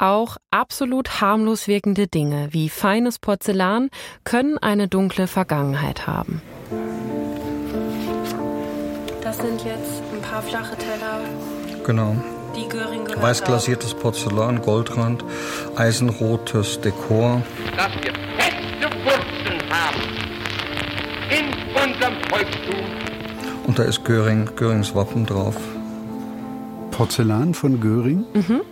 [0.00, 3.90] Auch absolut harmlos wirkende Dinge wie feines Porzellan
[4.24, 6.40] können eine dunkle Vergangenheit haben.
[9.22, 11.20] Das sind jetzt ein paar flache Teller.
[11.84, 12.16] Genau.
[12.56, 15.22] Die Göring gehört Weiß glasiertes Porzellan, Goldrand,
[15.76, 17.42] eisenrotes Dekor.
[17.76, 20.00] dass wir feste Wurzeln haben
[21.28, 22.86] in unserem Volkstum.
[23.66, 25.56] Und da ist Göring, Görings Wappen drauf.
[26.90, 28.24] Porzellan von Göring?
[28.32, 28.62] Mhm.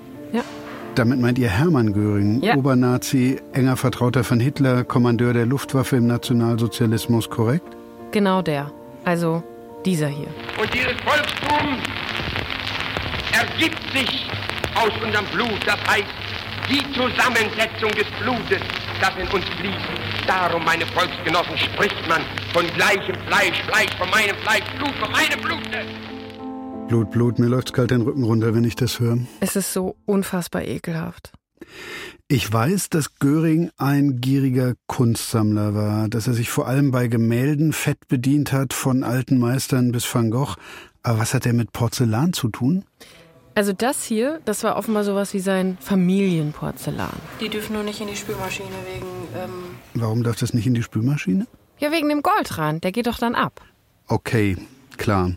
[0.99, 2.57] Damit meint ihr Hermann Göring, Ja.
[2.57, 7.77] Obernazi, enger Vertrauter von Hitler, Kommandeur der Luftwaffe im Nationalsozialismus, korrekt?
[8.11, 8.72] Genau der.
[9.05, 9.45] Also
[9.86, 10.27] dieser hier.
[10.61, 11.79] Und dieses Volkstum
[13.31, 14.29] ergibt sich
[14.75, 15.61] aus unserem Blut.
[15.64, 16.08] Das heißt,
[16.69, 18.67] die Zusammensetzung des Blutes,
[19.00, 20.27] das in uns fließt.
[20.27, 22.22] Darum, meine Volksgenossen, spricht man
[22.53, 26.07] von gleichem Fleisch, Fleisch von meinem Fleisch, Blut von meinem Blute.
[26.89, 29.19] Blut, Blut, mir läuft's kalt den Rücken runter, wenn ich das höre.
[29.41, 31.33] Es ist so unfassbar ekelhaft.
[32.28, 37.75] Ich weiß, dass Göring ein gieriger Kunstsammler war, dass er sich vor allem bei Gemälden
[37.75, 40.56] fett bedient hat, von alten Meistern bis Van Gogh.
[41.03, 42.86] Aber was hat er mit Porzellan zu tun?
[43.55, 47.12] Also das hier, das war offenbar sowas wie sein Familienporzellan.
[47.41, 49.06] Die dürfen nur nicht in die Spülmaschine wegen.
[49.36, 49.50] Ähm,
[49.95, 51.47] Warum darf das nicht in die Spülmaschine?
[51.78, 52.83] Ja, wegen dem Goldrand.
[52.83, 53.61] Der geht doch dann ab.
[54.06, 54.56] Okay,
[54.97, 55.33] klar.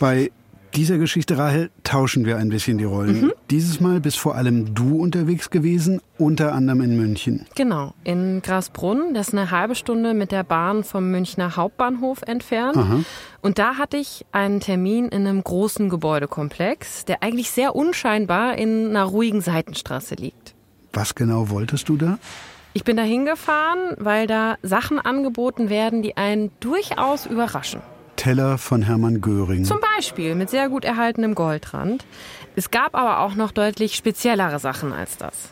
[0.00, 0.30] Bei
[0.74, 3.32] dieser Geschichte, Rahel, tauschen wir ein bisschen die Rollen.
[3.50, 7.46] Dieses Mal bist vor allem du unterwegs gewesen, unter anderem in München.
[7.54, 9.14] Genau, in Grasbrunn.
[9.14, 12.76] Das ist eine halbe Stunde mit der Bahn vom Münchner Hauptbahnhof entfernt.
[12.76, 13.00] Aha.
[13.42, 18.90] Und da hatte ich einen Termin in einem großen Gebäudekomplex, der eigentlich sehr unscheinbar in
[18.90, 20.54] einer ruhigen Seitenstraße liegt.
[20.92, 22.18] Was genau wolltest du da?
[22.72, 27.80] Ich bin da hingefahren, weil da Sachen angeboten werden, die einen durchaus überraschen.
[28.20, 29.64] Teller von Hermann Göring.
[29.64, 32.04] Zum Beispiel mit sehr gut erhaltenem Goldrand.
[32.54, 35.48] Es gab aber auch noch deutlich speziellere Sachen als das.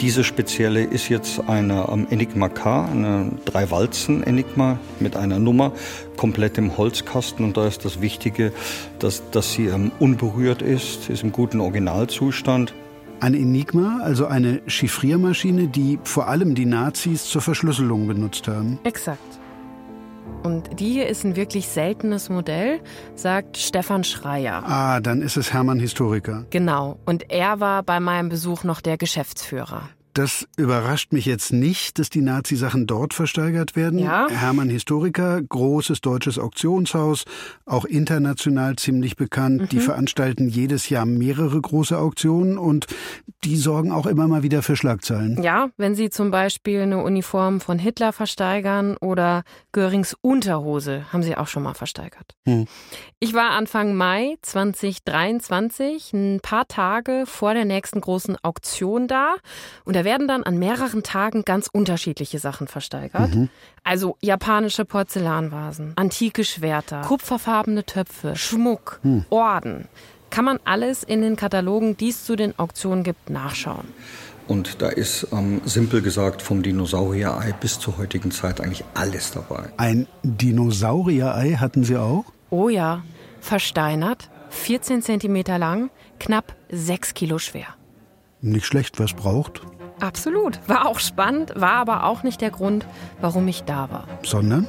[0.00, 5.70] Diese spezielle ist jetzt eine ähm, Enigma K, eine drei Walzen Enigma mit einer Nummer,
[6.16, 7.44] komplett im Holzkasten.
[7.44, 8.52] Und da ist das Wichtige,
[8.98, 12.74] dass, dass sie ähm, unberührt ist, ist im guten Originalzustand.
[13.20, 18.80] Ein Enigma, also eine Chiffriermaschine, die vor allem die Nazis zur Verschlüsselung benutzt haben.
[18.82, 19.41] Exakt.
[20.42, 22.80] Und die hier ist ein wirklich seltenes Modell,
[23.14, 24.62] sagt Stefan Schreier.
[24.66, 26.46] Ah, dann ist es Hermann Historiker.
[26.50, 26.98] Genau.
[27.04, 29.88] Und er war bei meinem Besuch noch der Geschäftsführer.
[30.14, 33.98] Das überrascht mich jetzt nicht, dass die Nazi-Sachen dort versteigert werden.
[33.98, 34.28] Ja.
[34.28, 37.24] Hermann Historiker, großes deutsches Auktionshaus,
[37.64, 39.72] auch international ziemlich bekannt.
[39.72, 42.86] Die veranstalten jedes Jahr mehrere große Auktionen und
[43.44, 45.42] die sorgen auch immer mal wieder für Schlagzeilen.
[45.42, 51.36] Ja, wenn sie zum Beispiel eine Uniform von Hitler versteigern oder Görings Unterhose, haben sie
[51.36, 52.36] auch schon mal versteigert.
[52.44, 52.66] Hm.
[53.18, 59.36] Ich war Anfang Mai 2023, ein paar Tage vor der nächsten großen Auktion da.
[59.84, 63.30] Und da werden dann an mehreren Tagen ganz unterschiedliche Sachen versteigert.
[63.84, 69.88] Also japanische Porzellanvasen, antike Schwerter, kupferfarbene Töpfe, Schmuck, Orden.
[70.30, 73.86] Kann man alles in den Katalogen, die es zu den Auktionen gibt, nachschauen.
[74.48, 79.70] Und da ist, ähm, simpel gesagt, vom Dinosaurier-Ei bis zur heutigen Zeit eigentlich alles dabei.
[79.76, 82.24] Ein Dinosaurier-Ei hatten sie auch?
[82.50, 83.02] Oh ja,
[83.40, 87.68] versteinert, 14 Zentimeter lang, knapp 6 Kilo schwer.
[88.40, 89.62] Nicht schlecht, was braucht.
[90.02, 90.58] Absolut.
[90.66, 92.84] War auch spannend, war aber auch nicht der Grund,
[93.20, 94.08] warum ich da war.
[94.24, 94.68] Sondern?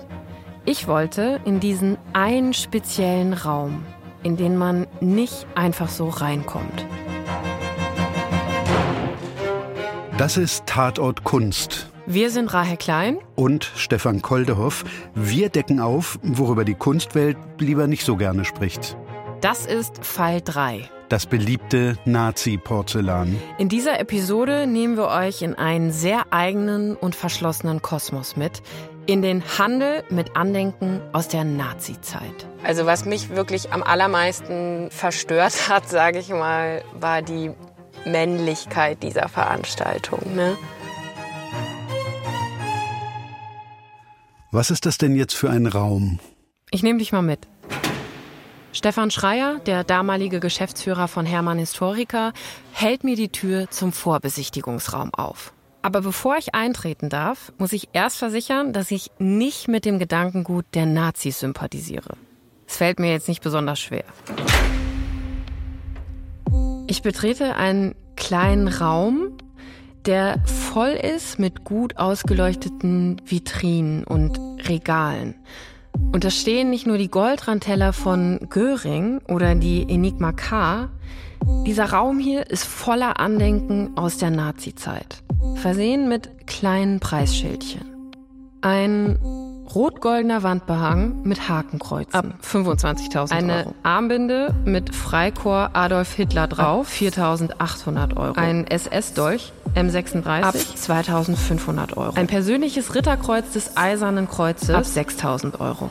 [0.63, 3.83] Ich wollte in diesen einen speziellen Raum,
[4.21, 6.85] in den man nicht einfach so reinkommt.
[10.19, 11.89] Das ist Tatort Kunst.
[12.05, 13.17] Wir sind Rahel Klein.
[13.33, 14.85] Und Stefan Koldehoff.
[15.15, 18.95] Wir decken auf, worüber die Kunstwelt lieber nicht so gerne spricht.
[19.41, 20.87] Das ist Fall 3.
[21.13, 23.39] Das beliebte Nazi-Porzellan.
[23.59, 28.63] In dieser Episode nehmen wir euch in einen sehr eigenen und verschlossenen Kosmos mit.
[29.05, 32.47] In den Handel mit Andenken aus der Nazi-Zeit.
[32.63, 37.51] also, was mich wirklich am allermeisten verstört hat, sage ich mal, war die
[38.05, 40.33] Männlichkeit dieser Veranstaltung.
[40.33, 40.57] Ne?
[44.49, 46.17] Was ist das denn jetzt für ein Raum?
[46.71, 47.47] Ich nehme dich mal mit.
[48.73, 52.33] Stefan Schreier, der damalige Geschäftsführer von Hermann Historiker,
[52.71, 55.53] hält mir die Tür zum Vorbesichtigungsraum auf.
[55.83, 60.65] Aber bevor ich eintreten darf, muss ich erst versichern, dass ich nicht mit dem Gedankengut
[60.73, 62.17] der Nazis sympathisiere.
[62.67, 64.05] Es fällt mir jetzt nicht besonders schwer.
[66.87, 69.37] Ich betrete einen kleinen Raum,
[70.07, 75.35] der voll ist mit gut ausgeleuchteten Vitrinen und Regalen.
[76.11, 80.89] Und da stehen nicht nur die Goldrandteller von Göring oder die Enigma K.
[81.65, 85.23] Dieser Raum hier ist voller Andenken aus der Nazizeit,
[85.55, 87.85] versehen mit kleinen Preisschildchen.
[88.61, 89.17] Ein
[89.73, 93.33] rot-goldener Wandbehang mit Hakenkreuzen ab 25.000 Euro.
[93.33, 98.33] Eine Armbinde mit Freikorps Adolf Hitler drauf 4.800 Euro.
[98.35, 102.13] Ein SS-Dolch M36 ab 2.500 Euro.
[102.15, 105.89] Ein persönliches Ritterkreuz des Eisernen Kreuzes ab 6.000 Euro.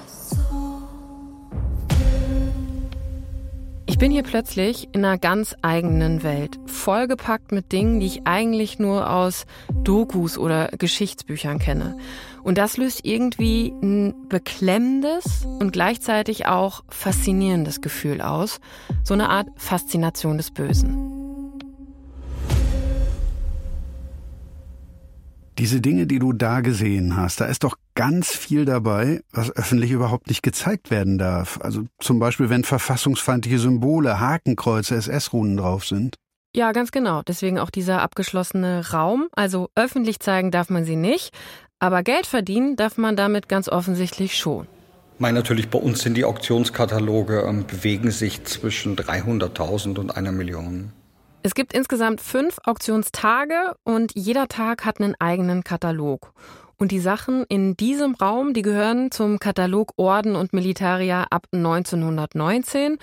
[3.87, 8.79] Ich bin hier plötzlich in einer ganz eigenen Welt, vollgepackt mit Dingen, die ich eigentlich
[8.79, 9.45] nur aus
[9.85, 11.97] Dokus oder Geschichtsbüchern kenne.
[12.43, 18.61] Und das löst irgendwie ein beklemmendes und gleichzeitig auch faszinierendes Gefühl aus,
[19.05, 21.21] so eine Art Faszination des Bösen.
[25.59, 29.93] Diese Dinge, die du da gesehen hast, da ist doch ganz viel dabei, was öffentlich
[29.93, 31.61] überhaupt nicht gezeigt werden darf.
[31.63, 36.17] Also zum Beispiel, wenn verfassungsfeindliche Symbole, Hakenkreuze, SS-Runen drauf sind.
[36.55, 37.23] Ja, ganz genau.
[37.23, 39.29] Deswegen auch dieser abgeschlossene Raum.
[39.33, 41.31] Also öffentlich zeigen darf man sie nicht,
[41.83, 44.69] aber Geld verdienen darf man damit ganz offensichtlich schon.
[45.19, 50.93] Meine natürlich, bei uns sind die Auktionskataloge ähm, bewegen sich zwischen 300.000 und einer Million.
[51.43, 56.33] Es gibt insgesamt fünf Auktionstage und jeder Tag hat einen eigenen Katalog.
[56.77, 62.99] Und die Sachen in diesem Raum, die gehören zum Katalog Orden und Militaria ab 1919.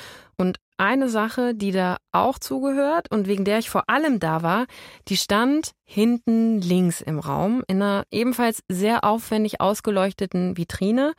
[0.79, 4.65] Eine Sache, die da auch zugehört und wegen der ich vor allem da war,
[5.09, 11.15] die stand hinten links im Raum in einer ebenfalls sehr aufwendig ausgeleuchteten Vitrine.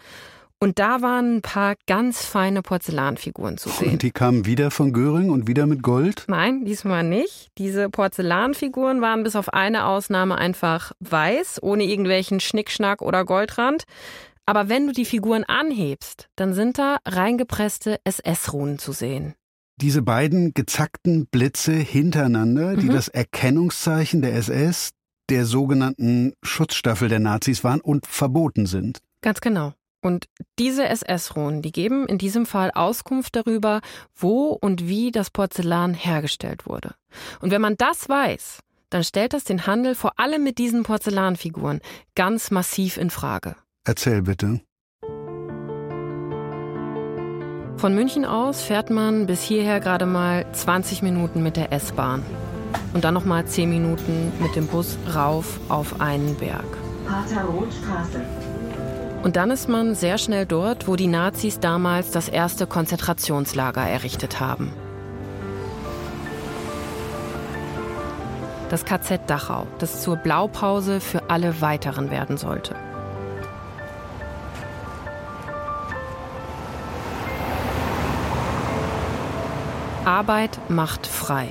[0.60, 3.92] Und da waren ein paar ganz feine Porzellanfiguren zu sehen.
[3.92, 6.24] Und die kamen wieder von Göring und wieder mit Gold?
[6.26, 7.48] Nein, diesmal nicht.
[7.58, 13.84] Diese Porzellanfiguren waren bis auf eine Ausnahme einfach weiß, ohne irgendwelchen Schnickschnack oder Goldrand.
[14.46, 19.34] Aber wenn du die Figuren anhebst, dann sind da reingepresste SS-Runen zu sehen.
[19.80, 22.92] Diese beiden gezackten Blitze hintereinander, die mhm.
[22.92, 24.90] das Erkennungszeichen der SS,
[25.30, 28.98] der sogenannten Schutzstaffel der Nazis waren und verboten sind.
[29.22, 29.72] Ganz genau.
[30.02, 30.26] Und
[30.58, 33.80] diese SS-Runen, die geben in diesem Fall Auskunft darüber,
[34.14, 36.94] wo und wie das Porzellan hergestellt wurde.
[37.40, 38.60] Und wenn man das weiß,
[38.90, 41.80] dann stellt das den Handel vor allem mit diesen Porzellanfiguren
[42.14, 43.56] ganz massiv in Frage.
[43.84, 44.60] Erzähl bitte.
[47.80, 52.22] Von München aus fährt man bis hierher gerade mal 20 Minuten mit der S-Bahn.
[52.92, 56.66] Und dann nochmal 10 Minuten mit dem Bus rauf auf einen Berg.
[59.22, 64.40] Und dann ist man sehr schnell dort, wo die Nazis damals das erste Konzentrationslager errichtet
[64.40, 64.74] haben.
[68.68, 72.74] Das KZ Dachau, das zur Blaupause für alle weiteren werden sollte.
[80.10, 81.46] Arbeit macht frei.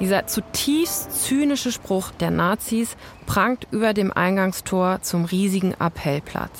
[0.00, 6.58] Dieser zutiefst zynische Spruch der Nazis prangt über dem Eingangstor zum riesigen Appellplatz.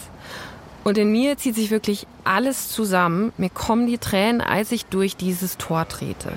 [0.85, 3.33] Und in mir zieht sich wirklich alles zusammen.
[3.37, 6.31] Mir kommen die Tränen, als ich durch dieses Tor trete.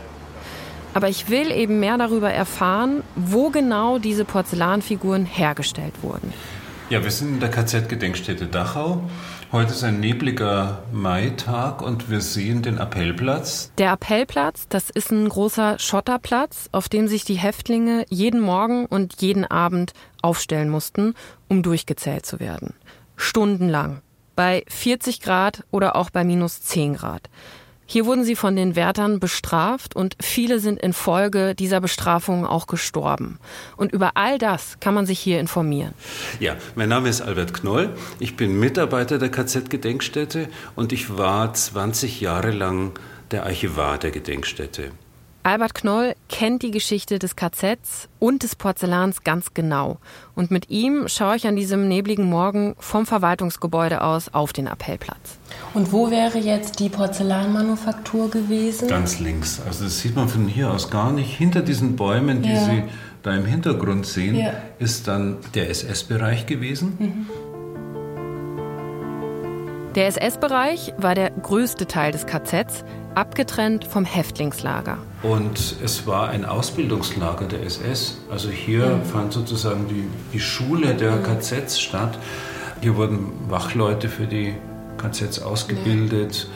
[0.95, 6.33] Aber ich will eben mehr darüber erfahren, wo genau diese Porzellanfiguren hergestellt wurden.
[6.89, 9.03] Ja, wir sind in der KZ-Gedenkstätte Dachau.
[9.49, 13.71] Heute ist ein nebliger Maitag und wir sehen den Appellplatz.
[13.77, 19.21] Der Appellplatz, das ist ein großer Schotterplatz, auf dem sich die Häftlinge jeden Morgen und
[19.21, 21.13] jeden Abend aufstellen mussten,
[21.48, 22.74] um durchgezählt zu werden.
[23.15, 24.01] Stundenlang
[24.36, 27.29] bei 40 Grad oder auch bei minus 10 Grad.
[27.89, 33.39] Hier wurden sie von den Wärtern bestraft und viele sind infolge dieser Bestrafungen auch gestorben.
[33.77, 35.94] Und über all das kann man sich hier informieren.
[36.41, 37.96] Ja, mein Name ist Albert Knoll.
[38.20, 43.00] Ich bin Mitarbeiter der KZ-Gedenkstätte und ich war 20 Jahre lang
[43.32, 44.91] der Archivar der Gedenkstätte.
[45.48, 49.98] Albert Knoll kennt die Geschichte des KZs und des Porzellans ganz genau.
[50.36, 55.39] Und mit ihm schaue ich an diesem nebligen Morgen vom Verwaltungsgebäude aus auf den Appellplatz.
[55.74, 58.89] Und wo wäre jetzt die Porzellanmanufaktur gewesen?
[58.89, 59.62] Ganz links.
[59.66, 61.38] Also das sieht man von hier aus gar nicht.
[61.38, 62.66] Hinter diesen Bäumen, die ja.
[62.66, 62.84] Sie
[63.24, 64.51] da im Hintergrund sehen, ja.
[64.80, 66.98] ist dann der SS-Bereich gewesen.
[67.00, 67.25] Mhm.
[69.96, 72.84] Der SS-Bereich war der größte Teil des KZs,
[73.17, 75.00] abgetrennt vom Häftlingslager.
[75.24, 78.19] Und es war ein Ausbildungslager der SS.
[78.29, 79.03] Also hier mhm.
[79.03, 81.17] fand sozusagen die, die Schule der.
[81.17, 82.19] KZs statt.
[82.81, 84.53] Hier wurden Wachleute für die
[84.97, 86.47] KZs ausgebildet.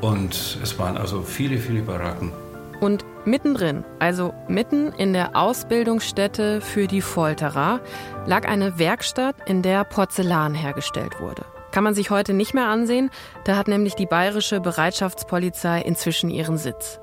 [0.00, 0.08] Mhm.
[0.08, 2.32] Und es waren also viele, viele Baracken.
[2.80, 7.80] Und mittendrin, also mitten in der Ausbildungsstätte für die Folterer,
[8.26, 11.44] lag eine Werkstatt, in der Porzellan hergestellt wurde.
[11.72, 13.10] Kann man sich heute nicht mehr ansehen,
[13.44, 17.00] da hat nämlich die bayerische Bereitschaftspolizei inzwischen ihren Sitz.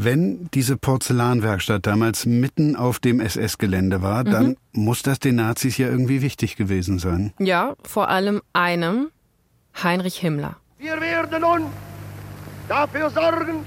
[0.00, 4.30] Wenn diese Porzellanwerkstatt damals mitten auf dem SS-Gelände war, mhm.
[4.30, 7.32] dann muss das den Nazis ja irgendwie wichtig gewesen sein.
[7.40, 9.10] Ja, vor allem einem,
[9.82, 10.56] Heinrich Himmler.
[10.78, 11.62] Wir werden nun
[12.68, 13.64] dafür sorgen,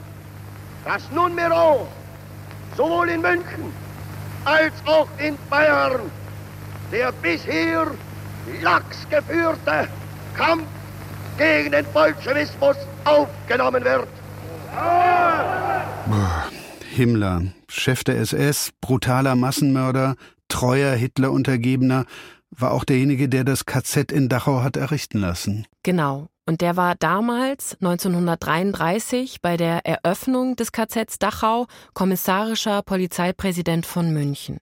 [0.85, 1.87] dass nunmehr auch
[2.77, 3.73] sowohl in München
[4.45, 5.99] als auch in Bayern
[6.91, 7.91] der bisher
[8.61, 9.87] lax geführte
[10.35, 10.65] Kampf
[11.37, 14.07] gegen den Bolschewismus aufgenommen wird.
[16.89, 20.15] Himmler, Chef der SS, brutaler Massenmörder,
[20.49, 22.05] treuer Hitler-Untergebener,
[22.51, 25.65] war auch derjenige, der das KZ in Dachau hat errichten lassen.
[25.83, 26.27] Genau.
[26.45, 34.57] Und der war damals, 1933, bei der Eröffnung des KZs Dachau kommissarischer Polizeipräsident von München.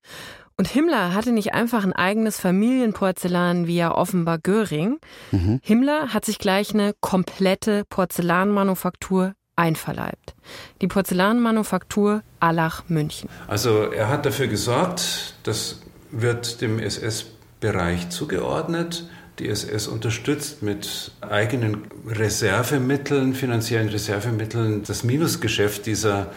[0.60, 4.98] Und Himmler hatte nicht einfach ein eigenes Familienporzellan wie ja offenbar Göring.
[5.32, 5.62] Mhm.
[5.64, 10.36] Himmler hat sich gleich eine komplette Porzellanmanufaktur einverleibt.
[10.82, 13.30] Die Porzellanmanufaktur Allach München.
[13.48, 15.80] Also er hat dafür gesorgt, das
[16.12, 19.08] wird dem SS-Bereich zugeordnet.
[19.40, 26.34] Die SS unterstützt mit eigenen Reservemitteln, finanziellen Reservemitteln, das Minusgeschäft dieser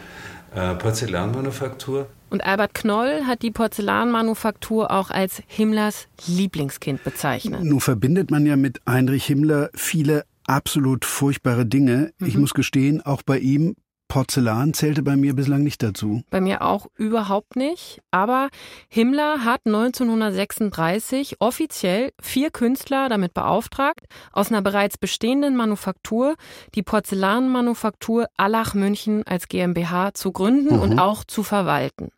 [0.55, 2.07] Porzellanmanufaktur.
[2.31, 7.63] Und Albert Knoll hat die Porzellanmanufaktur auch als Himmlers Lieblingskind bezeichnet.
[7.63, 12.13] Nun verbindet man ja mit Heinrich Himmler viele absolut furchtbare Dinge.
[12.19, 12.27] Mhm.
[12.27, 13.77] Ich muss gestehen, auch bei ihm
[14.13, 16.23] Porzellan zählte bei mir bislang nicht dazu.
[16.29, 18.03] Bei mir auch überhaupt nicht.
[18.11, 18.51] Aber
[18.91, 26.35] Himmler hat 1936 offiziell vier Künstler damit beauftragt, aus einer bereits bestehenden Manufaktur
[26.75, 30.83] die Porzellanmanufaktur Allach München als GmbH zu gründen mhm.
[30.83, 32.11] und auch zu verwalten.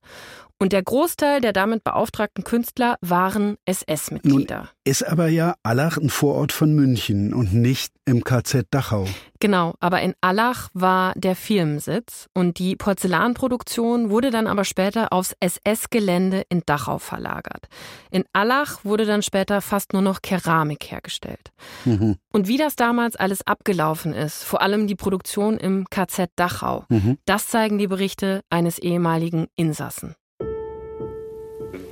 [0.60, 4.70] Und der Großteil der damit beauftragten Künstler waren SS-Mitglieder.
[4.84, 9.06] Ist aber ja Allach ein Vorort von München und nicht im KZ Dachau.
[9.40, 15.34] Genau, aber in Allach war der Firmensitz und die Porzellanproduktion wurde dann aber später aufs
[15.40, 17.66] SS-Gelände in Dachau verlagert.
[18.10, 21.52] In Allach wurde dann später fast nur noch Keramik hergestellt.
[21.84, 22.16] Mhm.
[22.32, 27.18] Und wie das damals alles abgelaufen ist, vor allem die Produktion im KZ Dachau, mhm.
[27.26, 30.14] das zeigen die Berichte eines ehemaligen Insassen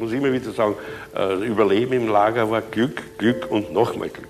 [0.03, 0.75] muss immer wieder sagen,
[1.17, 4.29] äh, Überleben im Lager war Glück, Glück und nochmal Glück.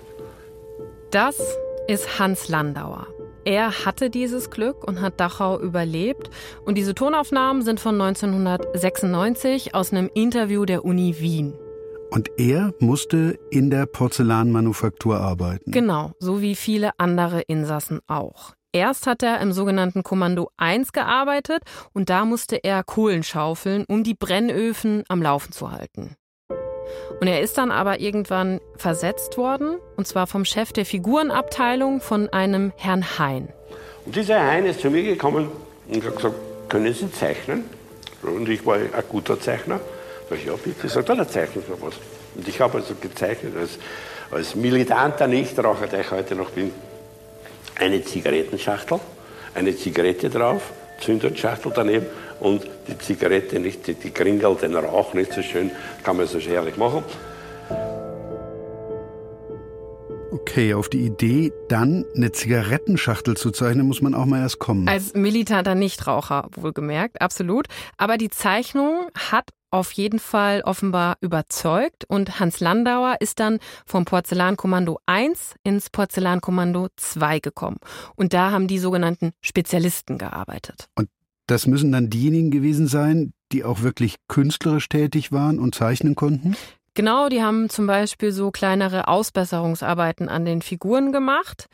[1.11, 1.41] Das
[1.87, 3.07] ist Hans Landauer.
[3.45, 6.29] Er hatte dieses Glück und hat Dachau überlebt.
[6.65, 11.53] Und diese Tonaufnahmen sind von 1996 aus einem Interview der Uni Wien.
[12.09, 15.71] Und er musste in der Porzellanmanufaktur arbeiten.
[15.71, 18.53] Genau, so wie viele andere Insassen auch.
[18.75, 21.61] Erst hat er im sogenannten Kommando 1 gearbeitet
[21.93, 26.15] und da musste er Kohlen schaufeln, um die Brennöfen am Laufen zu halten.
[27.21, 32.29] Und er ist dann aber irgendwann versetzt worden, und zwar vom Chef der Figurenabteilung von
[32.29, 33.49] einem Herrn Hein.
[34.07, 35.51] Und dieser Hein ist zu mir gekommen
[35.87, 36.35] und hat gesagt,
[36.67, 37.65] können Sie zeichnen?
[38.23, 39.79] Und ich war ein guter Zeichner.
[40.29, 41.93] Sag ich, ja bitte, sagt er, zeichnen Sie was.
[42.33, 43.77] Und ich habe also gezeichnet als,
[44.31, 46.71] als militanter Nichtraucher, der ich heute noch bin,
[47.79, 48.99] eine Zigarettenschachtel,
[49.55, 52.05] eine Zigarette drauf, Zündholzschachtel daneben
[52.39, 55.71] und die Zigarette nicht, die, die Kringel, den Rauch nicht so schön,
[56.03, 57.03] kann man so herrlich machen.
[60.31, 64.87] Okay, auf die Idee, dann eine Zigarettenschachtel zu zeichnen, muss man auch mal erst kommen.
[64.87, 67.67] Als militanter Nichtraucher, wohlgemerkt, absolut.
[67.97, 74.05] Aber die Zeichnung hat auf jeden Fall offenbar überzeugt und Hans Landauer ist dann vom
[74.05, 77.77] Porzellankommando 1 ins Porzellankommando 2 gekommen.
[78.15, 80.89] Und da haben die sogenannten Spezialisten gearbeitet.
[80.95, 81.09] Und
[81.47, 86.55] das müssen dann diejenigen gewesen sein, die auch wirklich künstlerisch tätig waren und zeichnen konnten?
[86.93, 91.65] Genau, die haben zum Beispiel so kleinere Ausbesserungsarbeiten an den Figuren gemacht.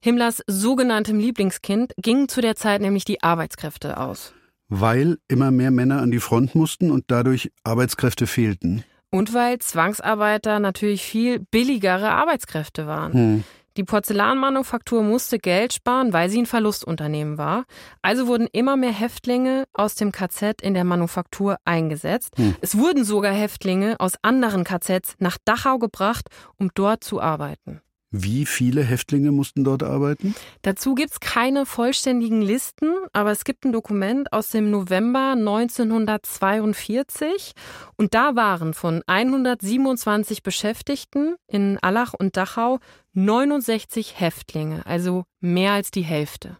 [0.00, 4.32] Himmlers sogenanntem Lieblingskind gingen zu der Zeit nämlich die Arbeitskräfte aus
[4.68, 8.84] weil immer mehr Männer an die Front mussten und dadurch Arbeitskräfte fehlten.
[9.10, 13.12] Und weil Zwangsarbeiter natürlich viel billigere Arbeitskräfte waren.
[13.12, 13.44] Hm.
[13.78, 17.64] Die Porzellanmanufaktur musste Geld sparen, weil sie ein Verlustunternehmen war.
[18.02, 22.36] Also wurden immer mehr Häftlinge aus dem KZ in der Manufaktur eingesetzt.
[22.36, 22.56] Hm.
[22.60, 27.80] Es wurden sogar Häftlinge aus anderen KZs nach Dachau gebracht, um dort zu arbeiten.
[28.10, 30.34] Wie viele Häftlinge mussten dort arbeiten?
[30.62, 37.52] Dazu gibt es keine vollständigen Listen, aber es gibt ein Dokument aus dem November 1942
[37.96, 42.78] und da waren von 127 Beschäftigten in Allach und Dachau
[43.12, 46.56] 69 Häftlinge, also mehr als die Hälfte.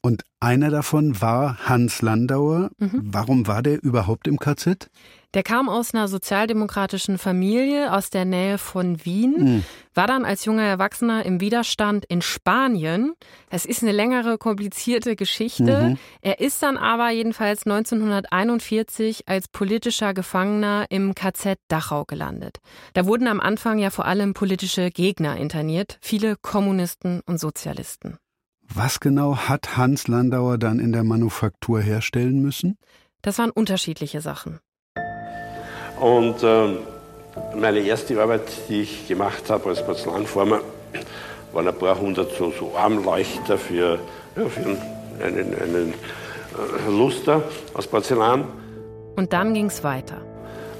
[0.00, 2.70] Und einer davon war Hans Landauer.
[2.78, 3.00] Mhm.
[3.02, 4.88] Warum war der überhaupt im KZ?
[5.34, 9.64] Der kam aus einer sozialdemokratischen Familie aus der Nähe von Wien, mhm.
[9.92, 13.12] war dann als junger Erwachsener im Widerstand in Spanien.
[13.50, 15.90] Es ist eine längere, komplizierte Geschichte.
[15.90, 15.98] Mhm.
[16.22, 22.58] Er ist dann aber jedenfalls 1941 als politischer Gefangener im KZ Dachau gelandet.
[22.94, 28.18] Da wurden am Anfang ja vor allem politische Gegner interniert, viele Kommunisten und Sozialisten.
[28.74, 32.78] Was genau hat Hans Landauer dann in der Manufaktur herstellen müssen?
[33.22, 34.60] Das waren unterschiedliche Sachen.
[35.98, 36.76] Und äh,
[37.56, 40.60] meine erste Arbeit, die ich gemacht habe als Porzellanformer,
[41.52, 43.98] waren ein paar hundert so, so Armleuchter für,
[44.36, 44.60] ja, für
[45.24, 47.42] einen, einen äh, Luster
[47.74, 48.44] aus Porzellan.
[49.16, 50.20] Und dann ging es weiter.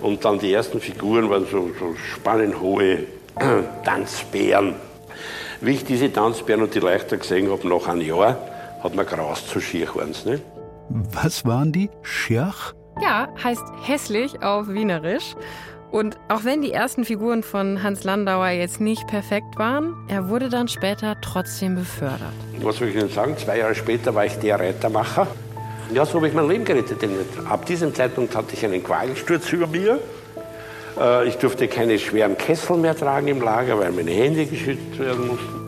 [0.00, 3.04] Und dann die ersten Figuren waren so, so spannenhohe
[3.85, 4.75] Tanzbären.
[5.61, 8.37] Wie ich diese Tanzbären und die Leuchter gesehen habe, nach einem Jahr,
[8.83, 10.25] hat man graus zu Schierhorns.
[10.25, 10.41] Ne?
[10.88, 11.91] Was waren die?
[12.03, 12.75] Schirch?
[13.03, 15.35] Ja, heißt hässlich auf Wienerisch.
[15.91, 20.49] Und auch wenn die ersten Figuren von Hans Landauer jetzt nicht perfekt waren, er wurde
[20.49, 22.35] dann später trotzdem befördert.
[22.62, 23.37] Was soll ich Ihnen sagen?
[23.38, 25.27] Zwei Jahre später war ich der Reitermacher.
[25.93, 26.99] Ja, so habe ich mein Leben gerettet.
[27.49, 29.99] Ab diesem Zeitpunkt hatte ich einen Qualensturz über mir.
[31.00, 35.28] Äh, ich durfte keine schweren Kessel mehr tragen im Lager, weil meine Hände geschützt werden
[35.28, 35.59] mussten.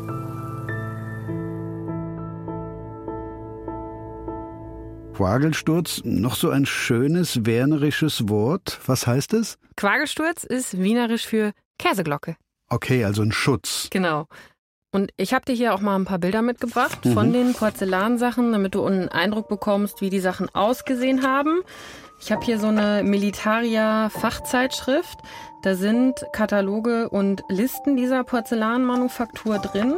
[5.20, 8.80] Quagelsturz, noch so ein schönes wernerisches Wort.
[8.86, 9.58] Was heißt es?
[9.76, 12.36] Quagelsturz ist wienerisch für Käseglocke.
[12.70, 13.88] Okay, also ein Schutz.
[13.90, 14.28] Genau.
[14.92, 17.12] Und ich habe dir hier auch mal ein paar Bilder mitgebracht mhm.
[17.12, 21.60] von den Porzellansachen, damit du einen Eindruck bekommst, wie die Sachen ausgesehen haben.
[22.20, 25.20] Ich habe hier so eine Militaria-Fachzeitschrift.
[25.62, 29.94] Da sind Kataloge und Listen dieser Porzellanmanufaktur drin.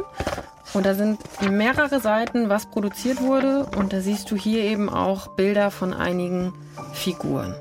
[0.73, 3.65] Und da sind mehrere Seiten, was produziert wurde.
[3.77, 6.53] Und da siehst du hier eben auch Bilder von einigen
[6.93, 7.53] Figuren.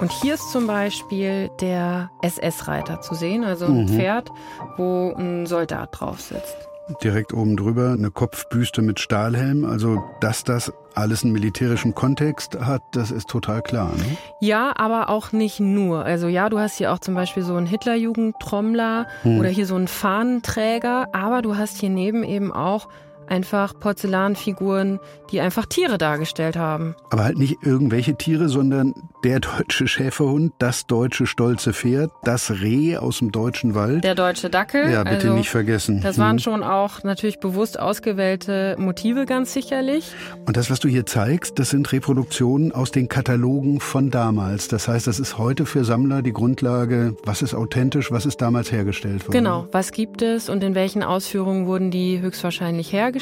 [0.00, 3.88] Und hier ist zum Beispiel der SS-Reiter zu sehen, also ein mhm.
[3.88, 4.32] Pferd,
[4.76, 6.65] wo ein Soldat drauf sitzt.
[7.02, 9.64] Direkt oben drüber eine Kopfbüste mit Stahlhelm.
[9.64, 13.90] Also, dass das alles einen militärischen Kontext hat, das ist total klar.
[13.96, 14.16] Ne?
[14.40, 16.04] Ja, aber auch nicht nur.
[16.04, 19.38] Also ja, du hast hier auch zum Beispiel so einen Hitlerjugendtrommler hm.
[19.38, 22.88] oder hier so einen Fahnenträger, aber du hast hier neben eben auch
[23.28, 26.94] einfach Porzellanfiguren, die einfach Tiere dargestellt haben.
[27.10, 32.96] Aber halt nicht irgendwelche Tiere, sondern der deutsche Schäferhund, das deutsche stolze Pferd, das Reh
[32.96, 34.04] aus dem deutschen Wald.
[34.04, 34.90] Der deutsche Dackel.
[34.90, 36.00] Ja, bitte also, nicht vergessen.
[36.00, 36.38] Das waren hm.
[36.38, 40.12] schon auch natürlich bewusst ausgewählte Motive ganz sicherlich.
[40.46, 44.68] Und das, was du hier zeigst, das sind Reproduktionen aus den Katalogen von damals.
[44.68, 48.70] Das heißt, das ist heute für Sammler die Grundlage, was ist authentisch, was ist damals
[48.70, 49.32] hergestellt worden.
[49.32, 53.15] Genau, was gibt es und in welchen Ausführungen wurden die höchstwahrscheinlich hergestellt.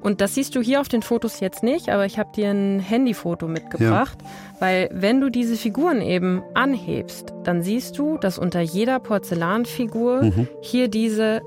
[0.00, 2.80] Und das siehst du hier auf den Fotos jetzt nicht, aber ich habe dir ein
[2.80, 4.18] Handyfoto mitgebracht.
[4.22, 4.28] Ja.
[4.60, 10.48] Weil wenn du diese Figuren eben anhebst, dann siehst du, dass unter jeder Porzellanfigur mhm.
[10.62, 11.42] hier diese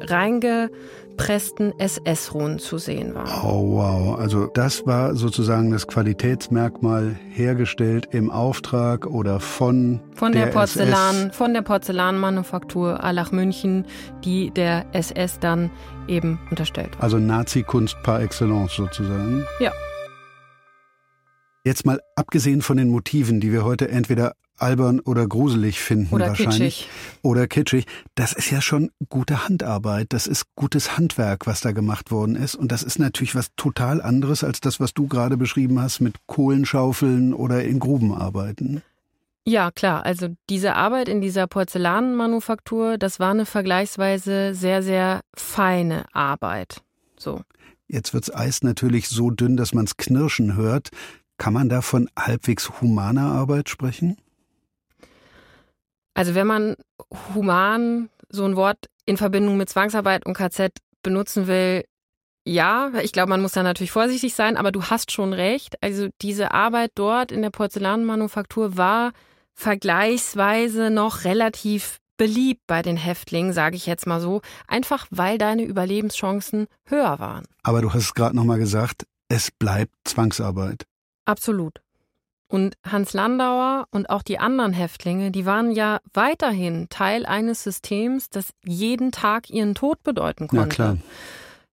[1.21, 3.27] reingepressten SS-Runen zu sehen waren.
[3.43, 10.45] Oh wow, also das war sozusagen das Qualitätsmerkmal hergestellt im Auftrag oder von von der,
[10.45, 11.35] der Porzellan SS.
[11.35, 13.85] von der Porzellanmanufaktur Allach München,
[14.23, 15.69] die der SS dann
[16.07, 17.03] eben unterstellt war.
[17.03, 19.45] Also Nazi-Kunst par excellence sozusagen.
[19.59, 19.71] Ja.
[21.63, 26.27] Jetzt mal abgesehen von den Motiven, die wir heute entweder albern oder gruselig finden oder
[26.27, 26.89] wahrscheinlich kitschig.
[27.21, 32.11] oder kitschig, das ist ja schon gute Handarbeit, das ist gutes Handwerk, was da gemacht
[32.11, 35.79] worden ist und das ist natürlich was total anderes als das, was du gerade beschrieben
[35.79, 38.81] hast mit Kohlenschaufeln oder in Gruben arbeiten.
[39.43, 40.05] Ja, klar.
[40.05, 46.83] Also diese Arbeit in dieser Porzellanmanufaktur, das war eine vergleichsweise sehr, sehr feine Arbeit.
[47.17, 47.41] So.
[47.87, 50.89] Jetzt wirds Eis natürlich so dünn, dass man's knirschen hört.
[51.37, 54.17] Kann man da von halbwegs humaner Arbeit sprechen?
[56.13, 56.75] Also wenn man
[57.33, 61.83] human so ein Wort in Verbindung mit Zwangsarbeit und KZ benutzen will,
[62.43, 65.81] ja, ich glaube, man muss da natürlich vorsichtig sein, aber du hast schon recht.
[65.81, 69.11] Also diese Arbeit dort in der Porzellanmanufaktur war
[69.53, 75.63] vergleichsweise noch relativ beliebt bei den Häftlingen, sage ich jetzt mal so, einfach weil deine
[75.63, 77.45] Überlebenschancen höher waren.
[77.63, 80.85] Aber du hast es gerade noch mal gesagt, es bleibt Zwangsarbeit.
[81.25, 81.81] Absolut.
[82.51, 88.29] Und Hans Landauer und auch die anderen Häftlinge, die waren ja weiterhin Teil eines Systems,
[88.29, 90.67] das jeden Tag ihren Tod bedeuten konnte.
[90.67, 90.97] Ja, klar.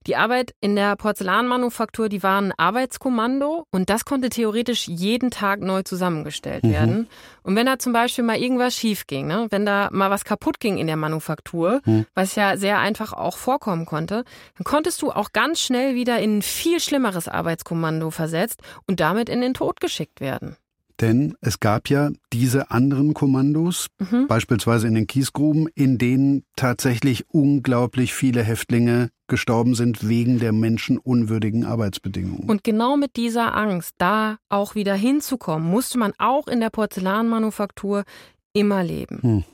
[0.07, 5.61] Die Arbeit in der Porzellanmanufaktur, die war ein Arbeitskommando und das konnte theoretisch jeden Tag
[5.61, 6.71] neu zusammengestellt mhm.
[6.71, 7.09] werden.
[7.43, 10.61] Und wenn da zum Beispiel mal irgendwas schief ging, ne, wenn da mal was kaputt
[10.61, 12.07] ging in der Manufaktur, mhm.
[12.15, 14.25] was ja sehr einfach auch vorkommen konnte,
[14.57, 19.29] dann konntest du auch ganz schnell wieder in ein viel schlimmeres Arbeitskommando versetzt und damit
[19.29, 20.57] in den Tod geschickt werden.
[21.01, 24.27] Denn es gab ja diese anderen Kommandos, mhm.
[24.27, 31.65] beispielsweise in den Kiesgruben, in denen tatsächlich unglaublich viele Häftlinge gestorben sind wegen der menschenunwürdigen
[31.65, 32.49] Arbeitsbedingungen.
[32.49, 38.05] Und genau mit dieser Angst, da auch wieder hinzukommen, musste man auch in der Porzellanmanufaktur
[38.53, 39.19] immer leben.
[39.23, 39.45] Hm.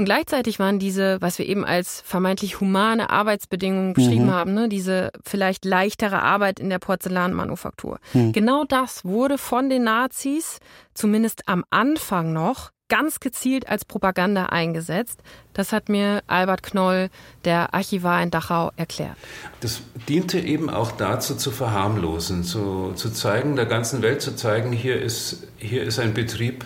[0.00, 4.32] Und gleichzeitig waren diese, was wir eben als vermeintlich humane Arbeitsbedingungen beschrieben mhm.
[4.32, 7.98] haben, ne, diese vielleicht leichtere Arbeit in der Porzellanmanufaktur.
[8.14, 8.32] Mhm.
[8.32, 10.58] Genau das wurde von den Nazis,
[10.94, 15.20] zumindest am Anfang noch, ganz gezielt als Propaganda eingesetzt.
[15.52, 17.10] Das hat mir Albert Knoll,
[17.44, 19.18] der Archivar in Dachau, erklärt.
[19.60, 24.72] Das diente eben auch dazu, zu verharmlosen, zu, zu zeigen, der ganzen Welt zu zeigen,
[24.72, 26.64] hier ist, hier ist ein Betrieb,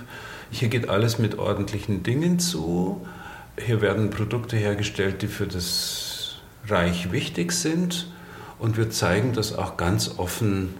[0.52, 3.04] hier geht alles mit ordentlichen Dingen zu.
[3.56, 6.36] Hier werden Produkte hergestellt, die für das
[6.66, 8.08] Reich wichtig sind
[8.58, 10.74] und wir zeigen das auch ganz offen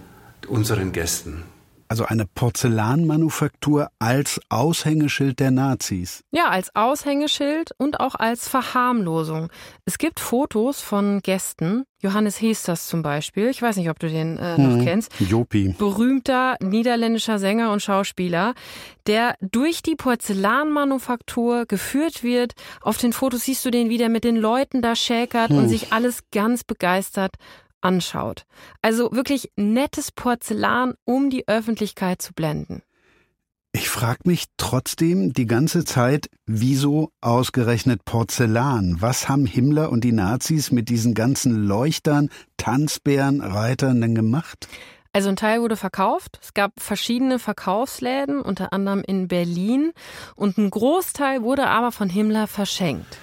[0.47, 1.43] unseren Gästen.
[1.87, 6.23] Also eine Porzellanmanufaktur als Aushängeschild der Nazis.
[6.31, 9.49] Ja, als Aushängeschild und auch als Verharmlosung.
[9.85, 14.37] Es gibt Fotos von Gästen, Johannes Heesters zum Beispiel, ich weiß nicht, ob du den
[14.37, 15.11] äh, noch hm, kennst.
[15.19, 15.75] Jopi.
[15.77, 18.53] Berühmter niederländischer Sänger und Schauspieler,
[19.07, 22.53] der durch die Porzellanmanufaktur geführt wird.
[22.81, 25.57] Auf den Fotos siehst du den wieder mit den Leuten da schäkert hm.
[25.57, 27.35] und sich alles ganz begeistert
[27.85, 28.45] anschaut.
[28.81, 32.81] Also wirklich nettes Porzellan, um die Öffentlichkeit zu blenden.
[33.71, 38.97] Ich frage mich trotzdem die ganze Zeit, wieso ausgerechnet Porzellan?
[39.01, 44.69] Was haben Himmler und die Nazis mit diesen ganzen Leuchtern, Tanzbären, Reitern denn gemacht?
[45.11, 46.39] Also ein Teil wurde verkauft.
[46.41, 49.91] Es gab verschiedene Verkaufsläden, unter anderem in Berlin.
[50.37, 53.17] Und ein Großteil wurde aber von Himmler verschenkt.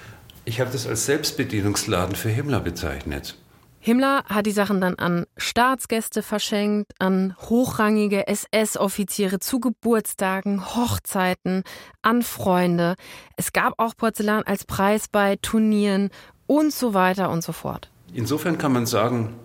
[0.45, 3.37] Ich habe das als Selbstbedienungsladen für Himmler bezeichnet.
[3.85, 11.65] Himmler hat die Sachen dann an Staatsgäste verschenkt, an hochrangige SS-Offiziere zu Geburtstagen, Hochzeiten,
[12.01, 12.95] an Freunde.
[13.35, 16.11] Es gab auch Porzellan als Preis bei Turnieren
[16.47, 17.89] und so weiter und so fort.
[18.13, 19.35] Insofern kann man sagen,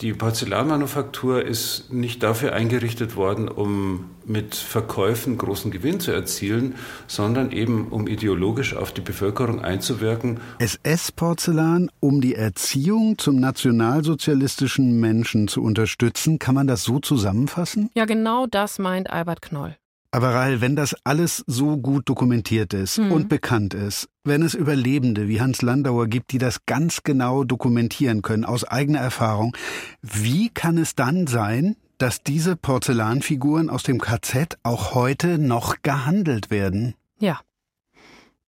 [0.00, 6.74] die Porzellanmanufaktur ist nicht dafür eingerichtet worden, um mit Verkäufen großen Gewinn zu erzielen,
[7.06, 10.40] sondern eben um ideologisch auf die Bevölkerung einzuwirken.
[10.58, 17.90] SS-Porzellan, um die Erziehung zum nationalsozialistischen Menschen zu unterstützen, kann man das so zusammenfassen?
[17.94, 19.76] Ja, genau das meint Albert Knoll.
[20.10, 23.12] Aber Rahl, wenn das alles so gut dokumentiert ist mhm.
[23.12, 28.22] und bekannt ist, wenn es Überlebende wie Hans Landauer gibt, die das ganz genau dokumentieren
[28.22, 29.54] können aus eigener Erfahrung,
[30.00, 36.50] wie kann es dann sein, dass diese Porzellanfiguren aus dem KZ auch heute noch gehandelt
[36.50, 36.94] werden?
[37.18, 37.40] Ja.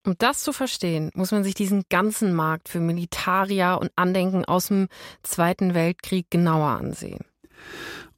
[0.03, 4.67] Um das zu verstehen, muss man sich diesen ganzen Markt für Militaria und Andenken aus
[4.67, 4.87] dem
[5.21, 7.19] Zweiten Weltkrieg genauer ansehen.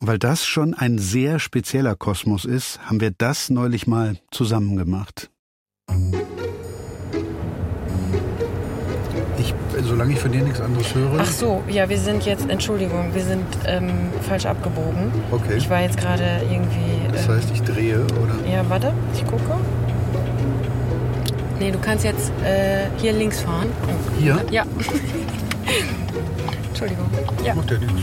[0.05, 5.31] Weil das schon ein sehr spezieller Kosmos ist, haben wir das neulich mal zusammen gemacht.
[9.37, 11.19] Ich, solange ich von dir nichts anderes höre.
[11.19, 13.91] Ach so, ja, wir sind jetzt, Entschuldigung, wir sind ähm,
[14.27, 15.09] falsch abgebogen.
[15.31, 15.55] Okay.
[15.55, 17.13] Ich war jetzt gerade irgendwie.
[17.13, 18.35] Das heißt, ich drehe, oder?
[18.51, 19.55] Ja, warte, ich gucke.
[21.59, 23.69] Nee, du kannst jetzt äh, hier links fahren.
[24.19, 24.43] Hier?
[24.51, 24.63] Ja.
[26.67, 27.09] Entschuldigung.
[27.45, 27.55] Ja.
[27.55, 28.01] Macht ja nichts.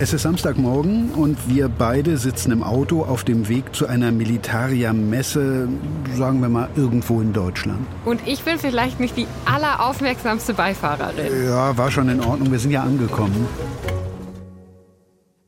[0.00, 5.68] Es ist Samstagmorgen und wir beide sitzen im Auto auf dem Weg zu einer Militaria-Messe,
[6.14, 7.84] sagen wir mal irgendwo in Deutschland.
[8.04, 11.46] Und ich bin vielleicht nicht die alleraufmerksamste Beifahrerin.
[11.46, 13.48] Ja, war schon in Ordnung, wir sind ja angekommen.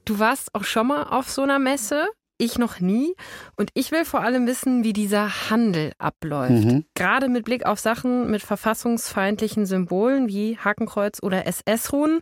[0.05, 2.09] Du warst auch schon mal auf so einer Messe?
[2.37, 3.15] Ich noch nie.
[3.57, 6.65] Und ich will vor allem wissen, wie dieser Handel abläuft.
[6.65, 6.85] Mhm.
[6.95, 12.21] Gerade mit Blick auf Sachen mit verfassungsfeindlichen Symbolen wie Hakenkreuz oder SS-Runen